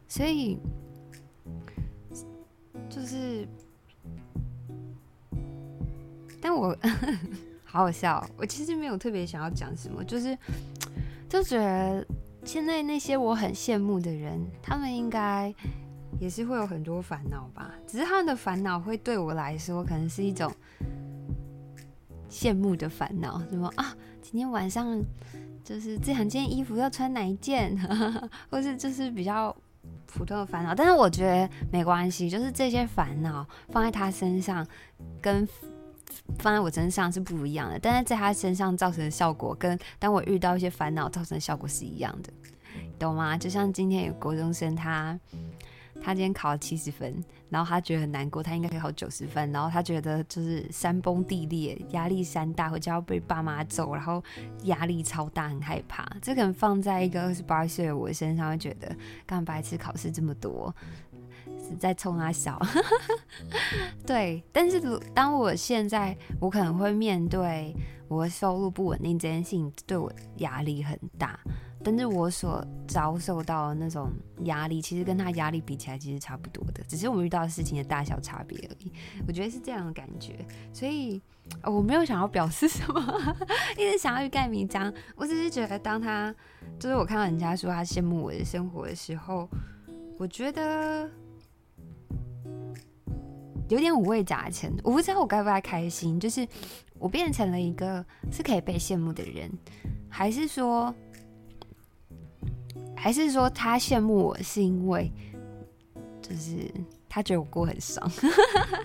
[0.07, 0.57] 所以。
[2.89, 3.47] 就是，
[6.41, 6.77] 但我
[7.65, 8.27] 好好笑。
[8.37, 10.37] 我其实没有特别想要讲什么，就是
[11.29, 12.07] 就觉得
[12.45, 15.55] 现在那些我很羡慕的人，他们应该
[16.19, 17.75] 也是会有很多烦恼吧。
[17.87, 20.51] 只是他们的烦恼会对我来说，可能是一种
[22.31, 25.01] 羡慕的烦恼，什么啊，今天晚上
[25.63, 27.79] 就是这两件衣服要穿哪一件，
[28.51, 29.55] 或是就是比较。
[30.07, 34.67] 普通的烦恼，但是我觉得没关系，就是这些烦恼放在他身上，
[35.21, 35.47] 跟
[36.39, 37.79] 放在我身上是不一样的。
[37.79, 42.33] 但是在他身上造成的效果，跟当我遇到一些烦恼造成的效果是一样的，
[42.99, 43.37] 懂吗？
[43.37, 45.19] 就像今天有国中生他。
[46.01, 47.13] 他今天考了七十分，
[47.51, 54.23] 然后他觉得很难过，他应该可以考九十分，然后他觉得就是山崩地裂，压力山大，回家要被爸妈揍，然后
[54.65, 56.07] 压力超大，很害怕。
[56.21, 58.95] 这可能放在一个二十八岁的我身上，会觉得
[59.27, 60.75] 干白痴考试这么多，
[61.59, 62.61] 是在冲他笑。
[64.07, 64.81] 对，但是
[65.15, 67.75] 当我现在，我可能会面对
[68.09, 71.39] 我的收入不稳定这件事情，对我压力很大。
[71.85, 74.11] 但是我所遭受到的那种
[74.41, 78.93] 压力，其实跟他压力比起来，其实差不多的，只是我们遇到的事情的大小差别而已。
[79.27, 81.23] 我觉得是这样的感觉，所以
[81.63, 83.35] 我没有想要表示什么，
[83.79, 84.93] 一直想要欲盖弥彰。
[85.15, 86.35] 我只是觉得，当他
[86.81, 89.49] 就是我看到人家说他羡慕我的生活的时候，
[90.19, 91.09] 我觉得
[93.69, 94.75] 有点五味杂陈。
[94.83, 96.47] 我不知道我该不该开心，就是
[96.99, 99.49] 我变成了一个是可以被羡慕的人，
[100.09, 100.93] 还是说？
[102.99, 105.11] 还是说他羡慕我是因为，
[106.21, 106.71] 就是
[107.09, 108.11] 他觉得我过很爽，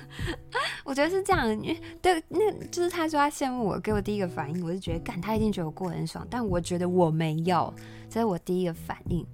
[0.85, 1.49] 我觉得是这样。
[1.61, 7.73] 因为对，那就是他说他羡慕我，给我第一个反应，我是觉得，干，他一定觉得我过很爽，但我觉得我没有，
[8.09, 9.25] 这是我第一个反应。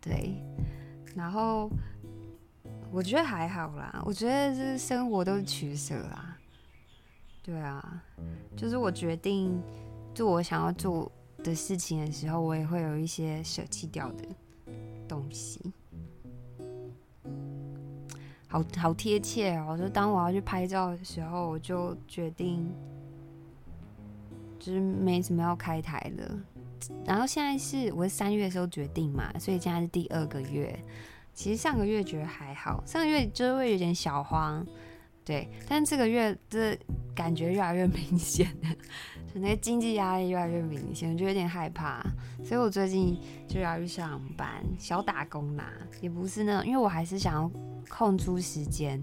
[0.00, 0.34] 对，
[1.14, 1.70] 然后
[2.90, 6.36] 我觉得还好啦，我觉得是生活都是取舍啦。
[7.42, 8.02] 对啊，
[8.56, 9.60] 就是我决定
[10.14, 11.10] 做我想要做
[11.42, 14.24] 的事情的时候，我也会有一些舍弃掉的
[15.08, 15.72] 东西。
[18.48, 19.78] 好好贴切哦！
[19.78, 22.68] 就当我要去拍照的时候，我就决定，
[24.58, 26.40] 就是没什么要开台了。
[27.04, 30.76] 然后现在是我是三月的时候决定嘛，所以现在是第二个月。
[31.32, 34.66] 其实上个月觉得还好，上个月就是会有点小慌，
[35.24, 35.48] 对。
[35.68, 36.76] 但这个月这
[37.14, 38.52] 感觉越来越明显。
[39.34, 42.04] 那个经济压力越来越明显，我就有点害怕，
[42.44, 43.16] 所以我最近
[43.46, 47.50] 就要去上班，小打工啦，也不是那种，因为我还是想要
[47.88, 49.00] 空出时间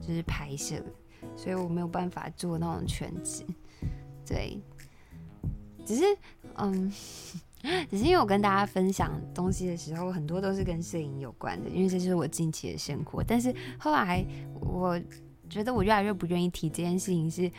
[0.00, 0.82] 就是拍摄，
[1.36, 3.44] 所以我没有办法做那种全职，
[4.26, 4.60] 对，
[5.86, 6.04] 只是
[6.56, 6.90] 嗯，
[7.88, 14.24] 只是因为我跟大家分享东西的时候，很多都是跟摄影有关的，因为这是我近期的生活，但是后来
[14.60, 15.00] 我。
[15.48, 17.50] 觉得我越来越不愿意提这件事情是，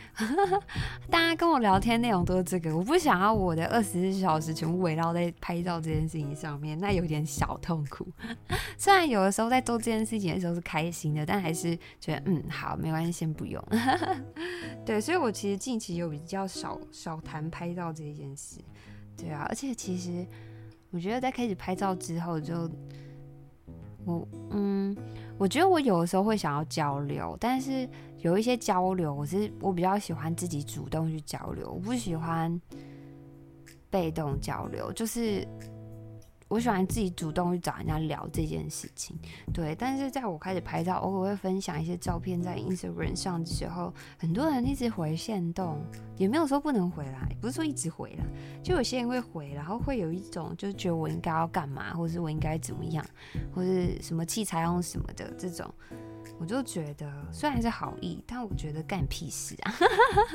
[1.10, 8.06] 大家跟我聊天内容都是这个，我不想要我的二十四小时全部围绕在拍照这件事情上面，那有点小痛苦。
[8.78, 13.62] 虽然有的时候在做这件事情的时候是开心的，但还是觉得嗯好，没关系，先不用。
[14.86, 18.60] 对，所以我其实近期有比较少少谈拍照这件事。
[19.16, 20.26] 对啊，而且其实
[20.90, 22.70] 我觉得在开始拍照之后，就
[24.04, 24.96] 我嗯。
[25.40, 32.60] 我觉得我有的时候会想要交流，但是有一些交流，我是我比较喜欢自己主动去交流，我不喜欢
[33.88, 35.48] 被动交流，就是。
[36.50, 39.16] 我喜欢自己主动去找人家聊这件事情，
[39.54, 39.72] 对。
[39.76, 45.80] 但是在我开始拍照，偶尔会分享一些照片在 Instagram 上的时候，很多人一直回线动，
[46.16, 48.24] 也没有说不能回来，不是说一直回来，
[48.64, 53.06] 就有些人会回，然后会有一种就是觉得我应该要干嘛，或是我应该怎么样，
[53.54, 55.72] 或是什么器材用什么的这种。
[56.40, 59.74] 我就觉得，虽然是好意，但我觉得干屁事啊！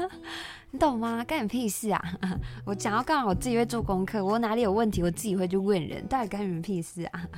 [0.70, 1.24] 你懂吗？
[1.24, 2.00] 干屁事啊！
[2.64, 4.24] 我讲要干嘛，我自己会做功课。
[4.24, 6.08] 我哪里有问题，我自己会去问人。
[6.08, 7.28] 到底干你们屁事啊？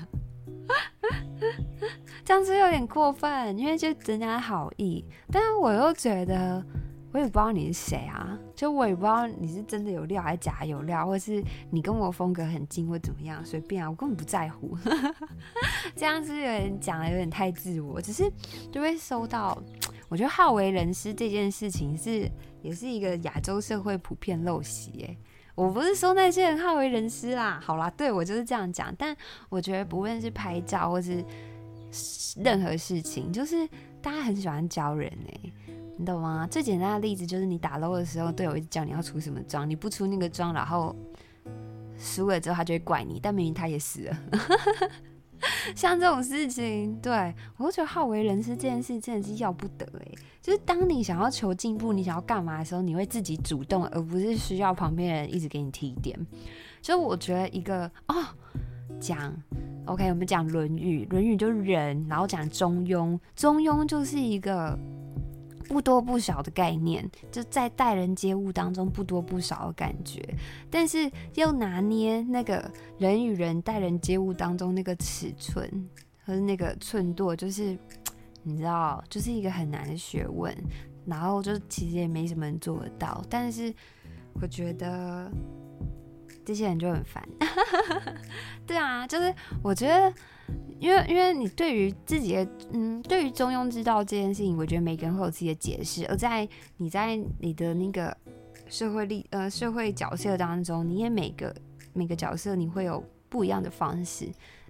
[2.25, 6.61] 这样子有点过分，因为就人家好意，但我又觉得。
[7.17, 14.77] 我也不知道你是谁啊，就我也不知道你是真的有料还是假有料，或是你跟我风格很近或怎么样，随便啊，我根本不在乎。
[15.97, 18.31] 这样子有点讲的有点太自我，只是
[18.71, 19.57] 就会收到。
[20.09, 22.29] 我觉得好为人师这件事情是
[22.61, 25.17] 也是一个亚洲社会普遍陋习诶。
[25.55, 28.93] 我不是说那些人好为人师啦，好啦，对我就是这样讲。
[28.95, 29.17] 但
[29.49, 31.25] 我觉得不论是拍照或是
[32.43, 33.67] 任何事情，就是
[34.03, 35.53] 大家很喜欢教人诶。
[35.99, 36.47] 你懂吗？
[36.49, 40.95] 最简单的例子就是你打 low 的时候，队友一直叫你要出什么装，你不出那个装，然后
[41.97, 44.17] 输了之后他就会怪你，但明明他也死了。
[45.75, 50.11] 像这种事情，对，我都觉得好为人师这件事真的是要不得哎。
[50.41, 56.17] 就是当你想要求进步，你想要干嘛的时候，你会自己主动，而不是需要旁边人一直给你提点。
[56.81, 58.15] 所以我觉得一个哦，
[58.99, 59.33] 讲
[59.85, 64.77] OK，我们讲《论语》，《论语》就是人，然后讲中庸，中庸就是一个。
[65.67, 70.21] 不多不少的概念，就在待人接物当中不多不少的感觉，
[70.69, 75.69] 但是又拿捏那个人与人待人接物当中那个尺寸
[76.23, 77.77] 和那个寸度，就是
[78.43, 80.55] 你知道，就是一个很难的学问。
[81.05, 83.73] 然后就其实也没什么人做得到，但是
[84.41, 85.31] 我觉得
[86.43, 87.27] 这些人就很烦。
[88.67, 90.13] 对啊，就是我觉得。
[90.79, 96.05] 因为，因为你对于自己的，嗯，对于中庸之道这件事情，我觉得每个人会有自己的解释。
[96.07, 98.15] 而在你在你的那个
[98.69, 101.55] 社会力，呃，社会角色当中，你也每个
[101.93, 104.27] 每个角色你会有不一样的方式，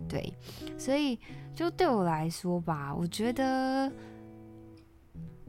[0.07, 0.33] 对。
[0.77, 1.19] 所以，
[1.53, 3.91] 就对我来说吧，我觉得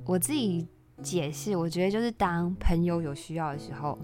[0.05, 0.67] 我自己
[1.03, 3.97] 解释，我觉得就是当朋友有需要的时候，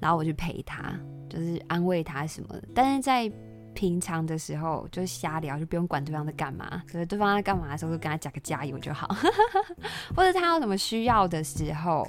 [0.00, 2.64] 然后我去陪他，就是安慰他什么的。
[2.74, 3.30] 但是在
[3.74, 6.82] 平常的时候就瞎聊，就不用管对方在干嘛。
[6.90, 9.08] 所以对方在干嘛的时候，就跟他讲个加油就好。
[10.14, 12.06] 或者他有什么需要的时候，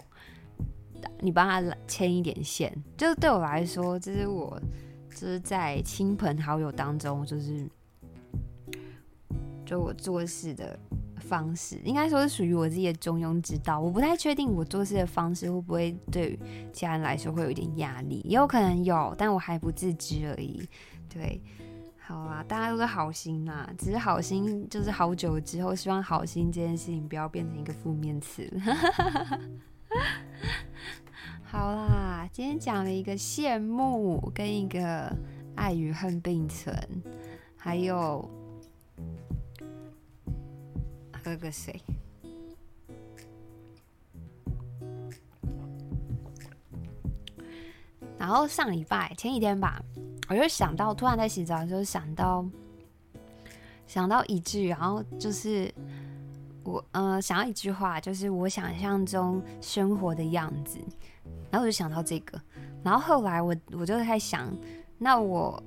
[1.19, 2.73] 你帮他牵一点线。
[2.97, 4.61] 就是对我来说，这是我
[5.09, 7.67] 就是在亲朋好友当中，就是
[9.65, 10.77] 就我做事的
[11.21, 13.79] 方式，应该说是属于我自己的中庸之道。
[13.79, 16.39] 我不太确定我做事的方式会不会对于
[16.73, 20.67] 其他人来说会有一点压力，也有可能有，但我还不自知而已。
[21.13, 21.39] 对，
[21.99, 28.51] 好啦，大家都是好心啦，只是好心就是好久之后，希望好心这件事情不要变成一个负面词。
[31.43, 35.15] 好啦，今天讲了一个羡慕跟一个
[35.55, 36.75] 爱与恨并存，
[37.55, 38.27] 还有
[41.23, 41.79] 喝个水。
[48.17, 49.79] 然后上礼拜前几天吧。
[50.29, 52.45] 我就想到，突然在洗澡的时候想到，
[53.85, 55.71] 想到一句，然后就是
[56.63, 60.79] 我呃想要一句话，就是我想象中生活的样子，
[61.51, 62.41] 然后我就想到这个，
[62.83, 64.51] 然后后来我我就在想，
[64.97, 65.61] 那我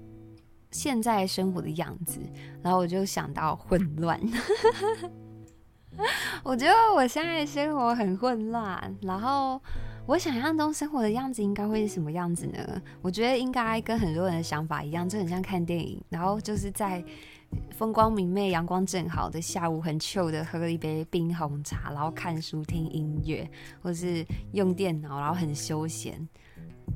[0.70, 2.18] 现在生活的样子，
[2.62, 4.18] 然后我就想到混乱，
[6.42, 9.60] 我觉得我现在生活很混乱，然后。
[10.06, 12.80] 我想象中生活的样子应该会是什么样子呢？
[13.02, 17.04] 我觉得应该跟很多人的想法一样，就很像看电影，然后就是在
[17.72, 23.50] 风光明媚、阳光正好的下午，很糗的喝一杯冰红茶，然后看书、听音乐，
[23.82, 26.16] 或是用电脑，然后很休闲，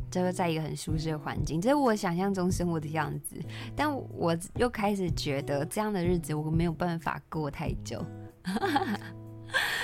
[0.09, 3.35] 就是在一个很舒适的环境，这是我想象中生活的样子。
[3.75, 8.07] 但我又开始觉得这样的日子我没有办法过太久。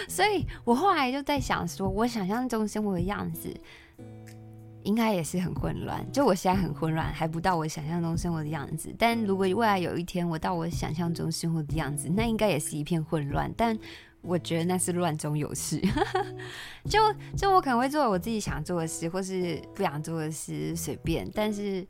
[0.09, 3.49] 所以我后来就在想说，我想象中生活的样子，
[4.83, 6.05] 应该也是很混乱。
[6.13, 8.95] 就我现在很混乱，还不到我想象中生活的样子。
[8.99, 13.53] 但如果未来有一天我到我想象中生活的样子，那应该也是一片混乱。
[13.57, 13.77] 但
[14.23, 15.81] 我觉得那是乱中有序。
[16.89, 16.99] 就
[17.37, 21.29] 就我可能会做我自己想做的事，或是不想做的事，随便。
[21.35, 21.87] 但是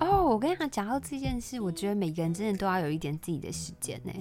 [0.00, 4.12] 哦，我跟你讲，讲到这件事，我觉得每个人真的都要有一点自己的时间呢。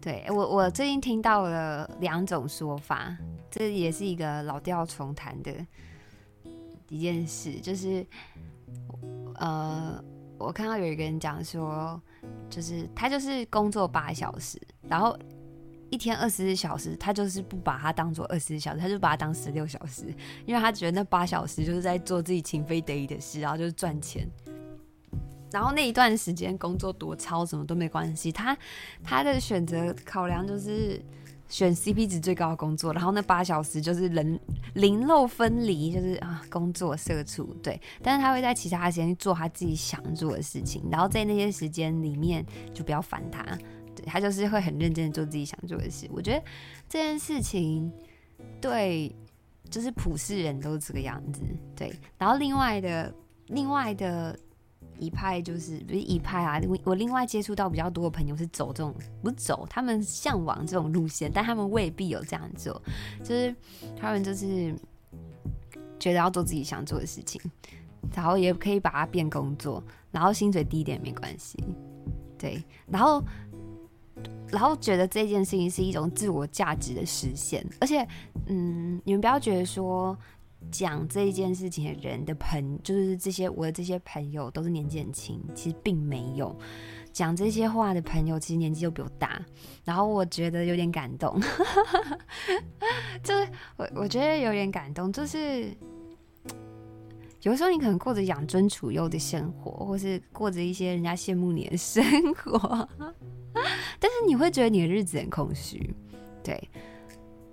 [0.00, 3.14] 对，我，我最近听到了两种说法，
[3.50, 5.52] 这也是一个老调重弹的
[6.88, 8.06] 一件事，就是
[9.34, 10.02] 呃，
[10.38, 12.00] 我看到有一个人讲说，
[12.48, 15.14] 就是他就是工作八小时，然后
[15.90, 20.06] 一天二十四小时，他就是不把它当做二十四小时，他就把它当十六小时，
[20.46, 24.26] 因为他觉得那八小时就是在做自己情非得已的事，然后就是赚钱。
[25.50, 28.56] 然后那一段时间工作多超什么都没关系，他
[29.02, 31.02] 他的选择考量就是
[31.48, 34.38] 选 CP 值最高的工作，然后那八小时就是人
[34.74, 43.42] 零漏分离，就是啊工作社畜对，但是他会在其他时间做他自己想做的事情，然后在那些时间里面就不要烦他，
[43.96, 46.08] 对，他就是会很认真的做自己想做的事。
[46.12, 46.40] 我觉得
[46.88, 47.92] 这件事情
[48.60, 49.12] 对，
[49.68, 51.42] 就是普世人都是这个样子，
[51.74, 51.92] 对。
[52.16, 53.12] 然后另外的
[53.48, 54.38] 另外的。
[55.00, 62.80] 一派就是不是一派啊，我我另外接触到比较多的朋友是走这种不走，他们向往这种路线，但他们未必有这样做，
[63.24, 63.54] 就是
[63.96, 64.74] 他们就是
[65.98, 67.40] 觉得要做自己想做的事情，
[68.14, 71.58] 然后也可以把它变工作，然后薪水低一点没关系，
[72.38, 73.24] 对，然后
[74.48, 78.06] 然后觉得这件事情是一种自我价值的实现，而且
[78.46, 80.16] 嗯，你们不要觉得说。
[80.70, 86.56] 讲这一件事情的人的朋，就是这些我的这些朋友都是年纪很轻，其实并没有
[87.12, 89.40] 讲这些话的朋友，其实年纪又比我大。
[89.84, 91.40] 然后我觉得有点感动，
[93.22, 95.74] 就是我我觉得有点感动，就是
[97.42, 102.04] 有时候你可能过着养尊处优的生活，或是过着一些人家羡慕你的生
[102.34, 102.88] 活，
[103.98, 105.94] 但是你会觉得你的日子很空虚，
[106.44, 106.68] 对。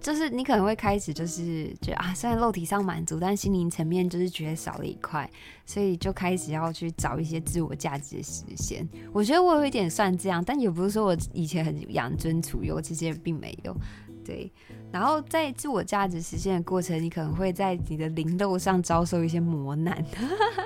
[0.08, 5.30] 就是你可能会开始就是觉得啊，虽然肉体上满足，但心灵层面就是觉得少了一块，
[5.66, 8.88] 所以就开始要去找一些自我价值的实现。
[9.12, 13.76] 我觉得我有一点算这样，但也不是说我以前很养尊处优，其实并没有。
[14.24, 14.50] 对，
[14.94, 20.02] 然后在自我价值实现的过程，你可能会在你的灵肉上遭受一些磨难，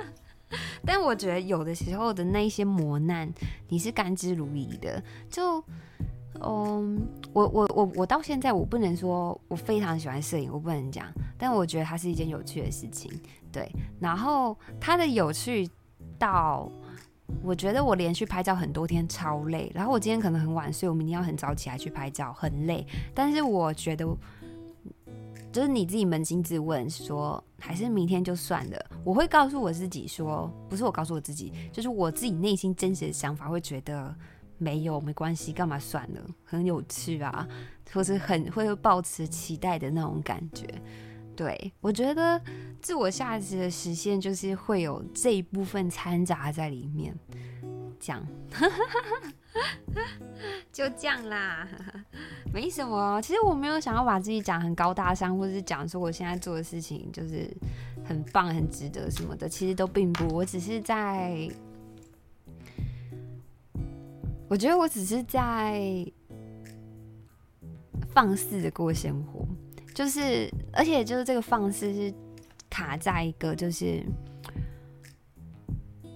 [0.85, 3.27] 但我觉得有的时候的那一些磨难，
[3.69, 5.63] 你是甘之如饴的，就。
[6.39, 11.05] 嗯，我我我我到现在我不能说我非常喜欢摄影，我不能讲，
[11.37, 13.11] 但我觉得它是一件有趣的事情，
[13.51, 13.69] 对。
[13.99, 15.69] 然后它的有趣
[16.17, 16.71] 到，
[17.43, 22.87] 我觉得我连续拍照很多天超累，然后我今天可能很晚睡，我明天要很早起来去拍照，很累。
[23.13, 24.05] 但是我觉得，
[25.51, 28.85] 就是你自己扪心自问说，还是明天就算了。
[29.03, 34.15] 我会告诉我自己说，不是我告诉我自己，就是我自己内心真实的想法，会觉得。
[34.61, 36.21] 没有，没关系，干嘛算了？
[36.45, 37.47] 很有趣啊，
[37.91, 40.67] 或是很会抱持期待的那种感觉。
[41.35, 42.39] 对，我觉得
[42.79, 47.11] 自我价值的实现，就是会有这一部分掺杂在里面。
[47.99, 48.23] 这样，
[50.71, 51.67] 就这样啦，
[52.53, 53.19] 没什么。
[53.23, 57.51] 其实我没有想要把自己讲很高大上，或者是讲说我现在做的事情就是
[58.05, 59.49] 很棒、很值得什么的。
[59.49, 61.49] 其实都并不，我只是在。
[64.51, 65.81] 我觉得我只是在
[68.09, 69.47] 放肆的过生活，
[69.95, 72.13] 就是，而且就是这个放肆是
[72.69, 74.03] 卡在一个，就是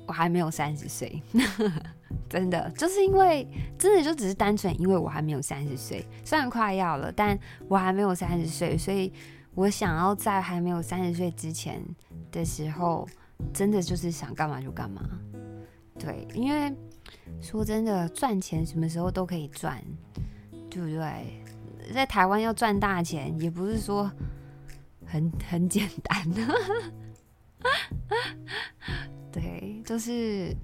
[0.06, 1.24] 我还没有三十岁，
[2.30, 3.48] 真的，就是因为
[3.80, 9.14] 真的就只是单纯因为我还没有三十岁，虽然快要了，但我还没有三十岁，所以
[9.54, 11.82] 我想要在还没有三十岁之前
[12.34, 13.08] 的时候，
[13.54, 15.02] 真的就是想干嘛就干嘛，
[15.98, 16.76] 对，因为。
[17.42, 19.82] 说真的，赚钱什么时候都可以赚，
[20.70, 21.44] 对不对？
[21.94, 24.12] 在台湾要赚大钱，也不是说
[25.06, 26.42] 很很简单的。
[29.32, 30.56] 对，就是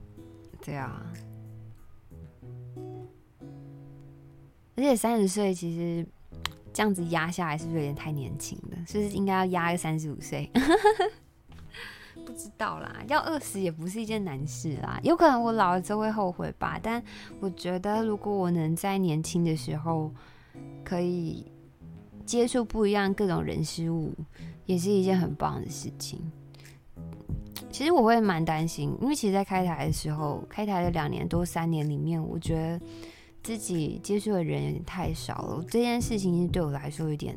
[0.64, 1.05] 对啊。
[4.76, 6.07] 而且三十岁其实
[6.74, 8.78] 这样子压下来，是不是有点太年轻了？
[8.88, 10.49] 是不是应该要压个三十五岁？
[12.26, 15.00] 不知道啦，要饿死也不是一件难事啦。
[15.04, 17.04] 有可能我老了之后会后悔吧，但
[17.40, 20.12] 我觉得如果我能在年轻的时候
[20.84, 21.46] 可以
[22.26, 24.14] 接触不一样各种人事物，
[24.66, 26.20] 也是一件很棒的事情。
[27.70, 32.86] 其实我会蛮担心，因为其实，在开台的时候，开台的两年多三年里面，我觉得
[33.42, 35.66] 自己接触的人有点太少了。
[35.70, 37.34] 这件事情对我来说有点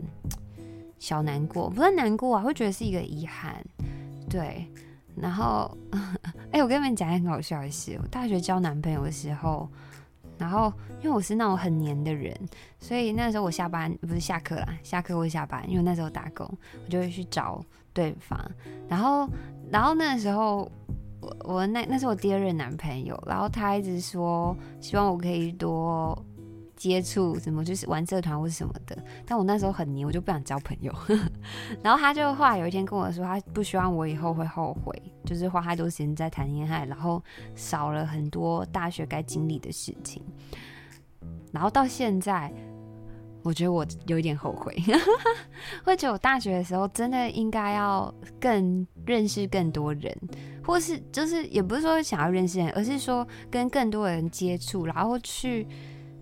[0.99, 3.65] 小难过，不算难过啊，会觉得是一个遗憾。
[4.35, 4.67] 对，
[5.15, 5.71] 然后，
[6.51, 7.97] 哎，我跟你们讲一个很好笑的事。
[8.03, 9.69] 我大学交男朋友的时候，
[10.37, 12.37] 然后因为我是那种很黏的人，
[12.81, 16.45] 所以那时候我下班不是下课啦，下课或下班，因为那时候打工，
[16.85, 18.37] 我就会去找对方。
[18.89, 19.29] 然后，
[19.71, 20.69] 然后那时候
[21.21, 26.21] 我我那那是我第二任男朋友，然后他一直说希望我可以多
[26.77, 28.97] 接触什么，就是玩社团或是什么的。
[29.27, 30.93] 但我那时候很黏，我就不想交朋友。
[31.83, 37.23] 然后他就后来有一天跟我说，他不希望我以后会后悔，就是花太多时间在谈恋爱，然后
[37.55, 40.23] 少了很多大学该经历的事情。
[41.53, 42.53] 然后到现在。
[43.45, 44.75] 我觉得我有一点后悔，
[45.85, 48.11] 会觉得我大学的时候真的应该要
[48.41, 50.17] 更认识更多人，
[50.65, 55.69] 或是就是也不是说想要认识人，而是说跟更多人接触，然后去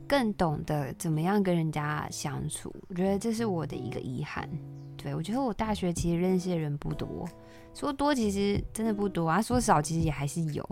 [0.09, 2.75] 更懂得怎么样跟人家相处。
[2.89, 4.49] 我觉得这是我的一个遗憾。
[4.97, 7.29] 对，我觉得我大学其实认识的人不多，
[7.75, 10.69] 说多其实真的不多啊，说少其实也还是有。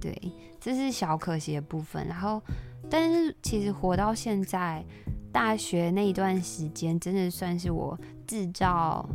[0.00, 0.14] 对，
[0.60, 2.06] 这是小可惜的部分。
[2.06, 2.42] 然后，
[2.90, 4.84] 但是其实活到现在。
[5.32, 9.08] 大学那一段时间，真的算是我制造、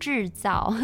[0.00, 0.74] 制造、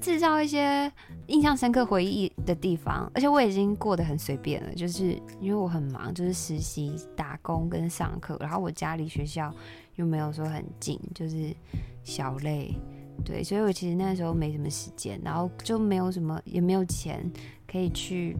[0.00, 0.90] 制造一些
[1.26, 3.10] 印象深刻回忆的地方。
[3.14, 8.38] 而且我已经过得很随便了，就是因为我很忙，就是实习、打工跟上课。
[8.40, 9.52] 然后我家离学校
[9.96, 11.54] 又没有说很近，就是
[12.02, 12.74] 小累，
[13.22, 17.30] 对，所以我其实那时候没什么时间，然后就没有什么，也没有钱
[17.70, 18.34] 可以去。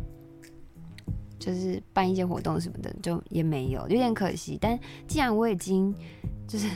[1.38, 4.58] 就是办一些活动什么的，就也没有，有点可惜。
[4.60, 4.78] 但
[5.08, 5.90] 既然我已经
[6.46, 6.68] 就是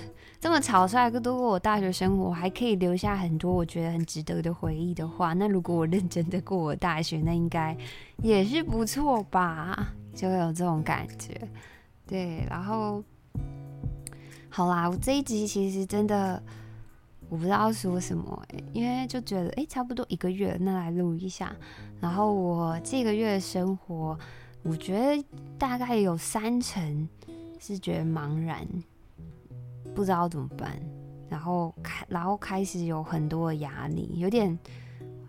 [0.45, 7.75] 这么草率度过我大学生活，还可以留下很多我觉得很值得的回忆的话，那如果我认真的过我大学，那应该
[8.19, 9.95] 也是不错吧？
[10.15, 11.49] 就会有这种感觉。
[12.07, 13.03] 对，然后
[14.51, 16.43] 好啦，我这一集其实真的
[17.31, 21.57] 我不知道说什么，因为就觉得欸，差不多一个月，那来录一下。
[22.03, 24.19] 然后我这个月的生活。
[24.63, 25.25] 我觉得
[25.59, 27.07] 大概有三成
[27.61, 28.67] 是觉得茫然，
[29.95, 30.79] 不知道怎么办，
[31.29, 34.59] 然后开，然后开始有很多的压力，有点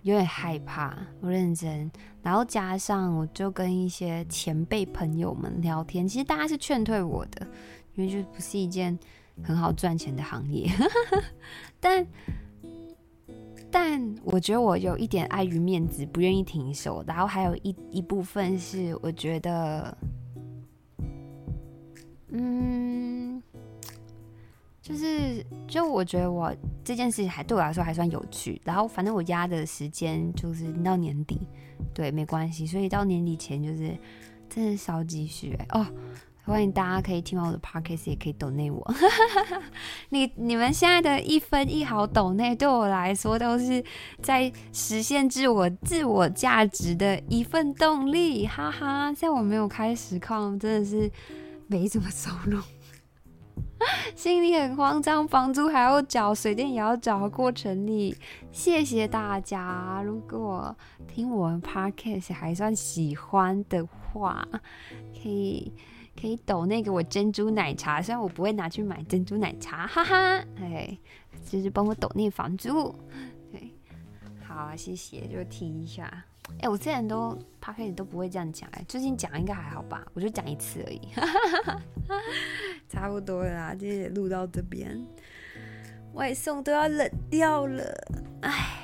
[0.02, 0.98] 有点害怕。
[1.22, 1.92] 不认真，
[2.22, 7.48] 然后加上我就跟一些前辈朋友们聊天，其实大家是劝退我的，
[7.96, 8.98] 因为就不是一件
[9.44, 10.70] 很好赚钱的行业，
[11.80, 12.06] 但。
[13.72, 17.04] 但我觉得我有一点碍于面子，不愿意停手。
[17.06, 19.98] 然后还有一一部分是我觉得，
[22.30, 23.05] 嗯，
[24.86, 28.62] 就是就我觉得我这件事情还对我来说还算有趣。
[28.64, 31.40] 然后反正我压的时间就是到年底，
[31.92, 32.68] 对，没关系。
[32.68, 33.98] 所以到年底前就是
[34.48, 35.84] 真的少积蓄哦。
[36.44, 38.94] 欢迎大家可以听完我的 podcast，也可以抖内我。
[40.10, 43.84] 你你们现在的一分一毫抖内，对我来说都是
[44.22, 49.12] 在实现自我自我价值的一份动力，哈哈。
[49.14, 51.10] 在我没有开实况，真的是
[51.66, 52.62] 没什么收入，
[54.16, 58.16] 心里很慌张，房租还要缴，水电也要缴，过程里。
[58.52, 60.76] 谢谢大家，如果
[61.08, 64.48] 听我们 podcast 还算喜欢的话，
[65.14, 65.74] 可以。
[66.18, 70.16] 可以抖那个我珍珠奶茶，虽然我不会拿去买珍珠奶茶，哈哈，
[70.56, 70.98] 哎，
[71.44, 72.96] 就是帮我抖那房租，
[73.52, 73.76] 对，
[74.48, 76.24] 好，谢谢，就提一下，
[76.60, 81.02] 哎、我之前都 p o d c a s 都不会这样讲，哎，最近讲应该还好吧，我就讲一次而已，
[82.90, 85.06] 差不多啦，今天也录到这边，
[86.14, 87.84] 外送都要冷掉了，
[88.42, 88.82] 哎。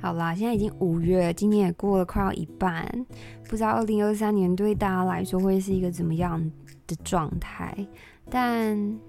[0.00, 2.86] 好啦，现在已经五月，今年也过了快要一半，
[3.48, 6.38] 不知道二零二三年对大家来说会是一个怎么样
[6.86, 7.74] 的状态。
[8.28, 9.00] 但，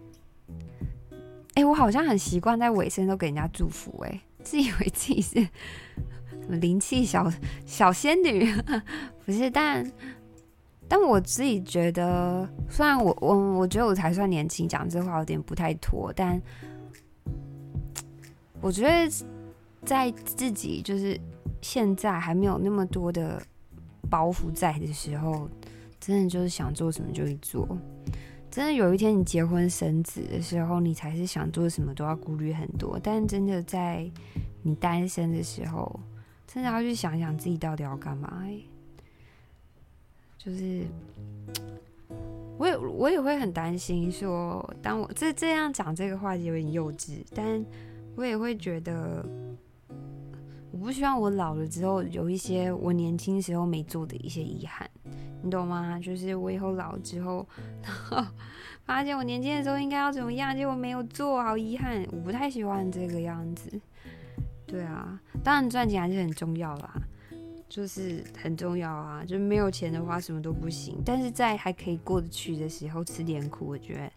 [1.55, 7.29] 哎、我好像很习惯在尾声都给人家祝福、哎，自以为自己是什么灵气小
[7.65, 8.49] 小仙女，
[9.25, 9.49] 不是？
[9.51, 9.91] 但，
[10.87, 16.41] 但我自己觉得，虽然我我我觉得我才算年轻，讲这话有点不太妥，但
[18.61, 19.25] 我觉得。
[19.85, 21.15] 在自己就是
[21.61, 23.39] 现在还没有那么多的
[24.09, 25.47] 包袱在的时候，
[25.99, 27.67] 真的就是想做什么就去做。
[28.55, 32.97] 真的有一天你结婚生子的时候，你才是想做什么都要顾虑很多。
[33.03, 34.09] 但真的在
[34.61, 35.99] 你单身的时候，
[36.47, 38.45] 真的要去想想自己到底要干嘛。
[40.37, 40.85] 就是
[42.57, 47.61] 我也我也会很担心说，当我这这样讲这个话题有点幼稚，但
[48.15, 49.25] 我也会觉得。
[50.85, 54.87] 我不希望我老了之后有一些我年轻时候没做的一些遗憾，
[55.41, 55.99] 你懂吗？
[55.99, 57.43] 就是我以后老了之后，
[57.81, 58.23] 然后
[58.85, 62.05] 发现我年轻的时候应该要怎么样，结果没有做好，遗憾。
[62.11, 63.81] 我不太喜欢这个样子。
[64.67, 66.93] 对啊，当然赚钱还是很重要啦，
[67.67, 69.25] 就是很重要啊。
[69.25, 74.11] 就是没有钱的话什么都不行，但是在还可以过得去的时候吃点苦，我觉得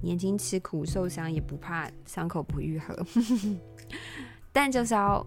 [0.00, 2.96] 年轻吃苦受伤也不怕伤口不愈合。
[4.54, 5.26] 但就是要。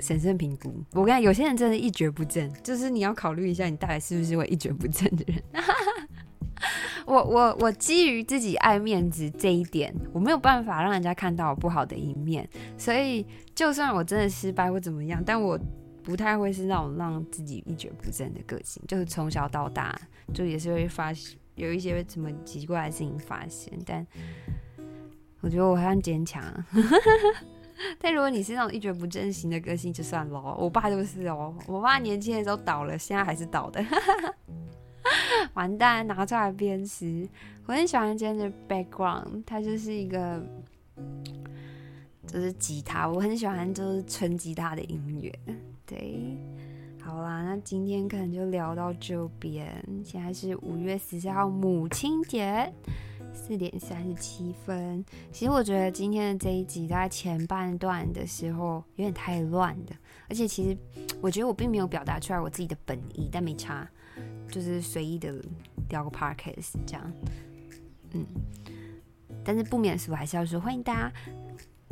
[0.00, 0.72] 审慎评估。
[0.92, 5.42] 我跟你讲，有些人真的一蹶不振，就是你要考虑一下，你大概是不是会一蹶不振的人。
[7.06, 13.24] 我我我基于自己爱面子这一点，我没有办法让人家看到我不好的一面，所以
[13.54, 15.58] 就算我真的失败或怎么样，但我
[16.02, 19.96] 不太会是那种让自己一蹶不振的个性，就是从小到大
[20.34, 21.12] 就也是会发
[21.54, 24.04] 有一些什么奇怪的事情发生，但
[25.42, 26.42] 我觉得我很坚强。
[28.00, 30.56] 但如果你是那种一蹶不振型的个性，就算了。
[30.58, 33.84] 我爸就是哦，我爸年轻的时候倒了，现在还是倒的。
[35.54, 37.28] 完蛋，拿出来鞭尸。
[37.66, 40.42] 我很喜欢今天的 background，它就是一个，
[42.26, 45.32] 就是吉他，我很喜欢就是纯吉他的音乐。
[45.84, 46.36] 对，
[47.00, 49.72] 好啦，那今天可能就聊到这边。
[50.04, 52.72] 现在是五月十四号母亲节，
[53.36, 55.04] 四点三十七分。
[55.30, 59.94] 其实我觉得今天的这一集在前半段的时候有点太乱的，
[60.28, 60.76] 而且其实
[61.20, 63.88] 我觉得我并没有表达出来我自己的本意，但没差。
[64.50, 65.34] 就是随意的
[65.90, 67.12] 聊个 podcast 这样，
[68.12, 68.24] 嗯，
[69.44, 71.12] 但是不免俗还是要说欢迎大家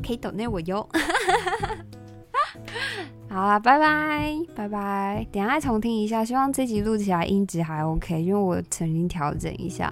[0.03, 0.89] 可以抖内我哟。
[3.29, 9.91] 好啦，拜拜拜拜，等下再重听一下，希望这集录起来音质还 OK，因为我曾经调整一下，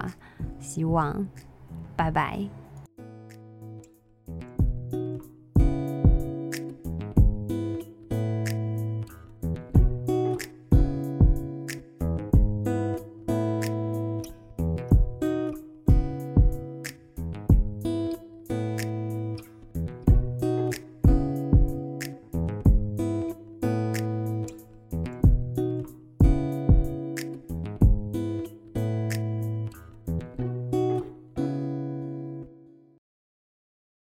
[0.59, 1.27] 希望，
[1.95, 2.39] 拜拜。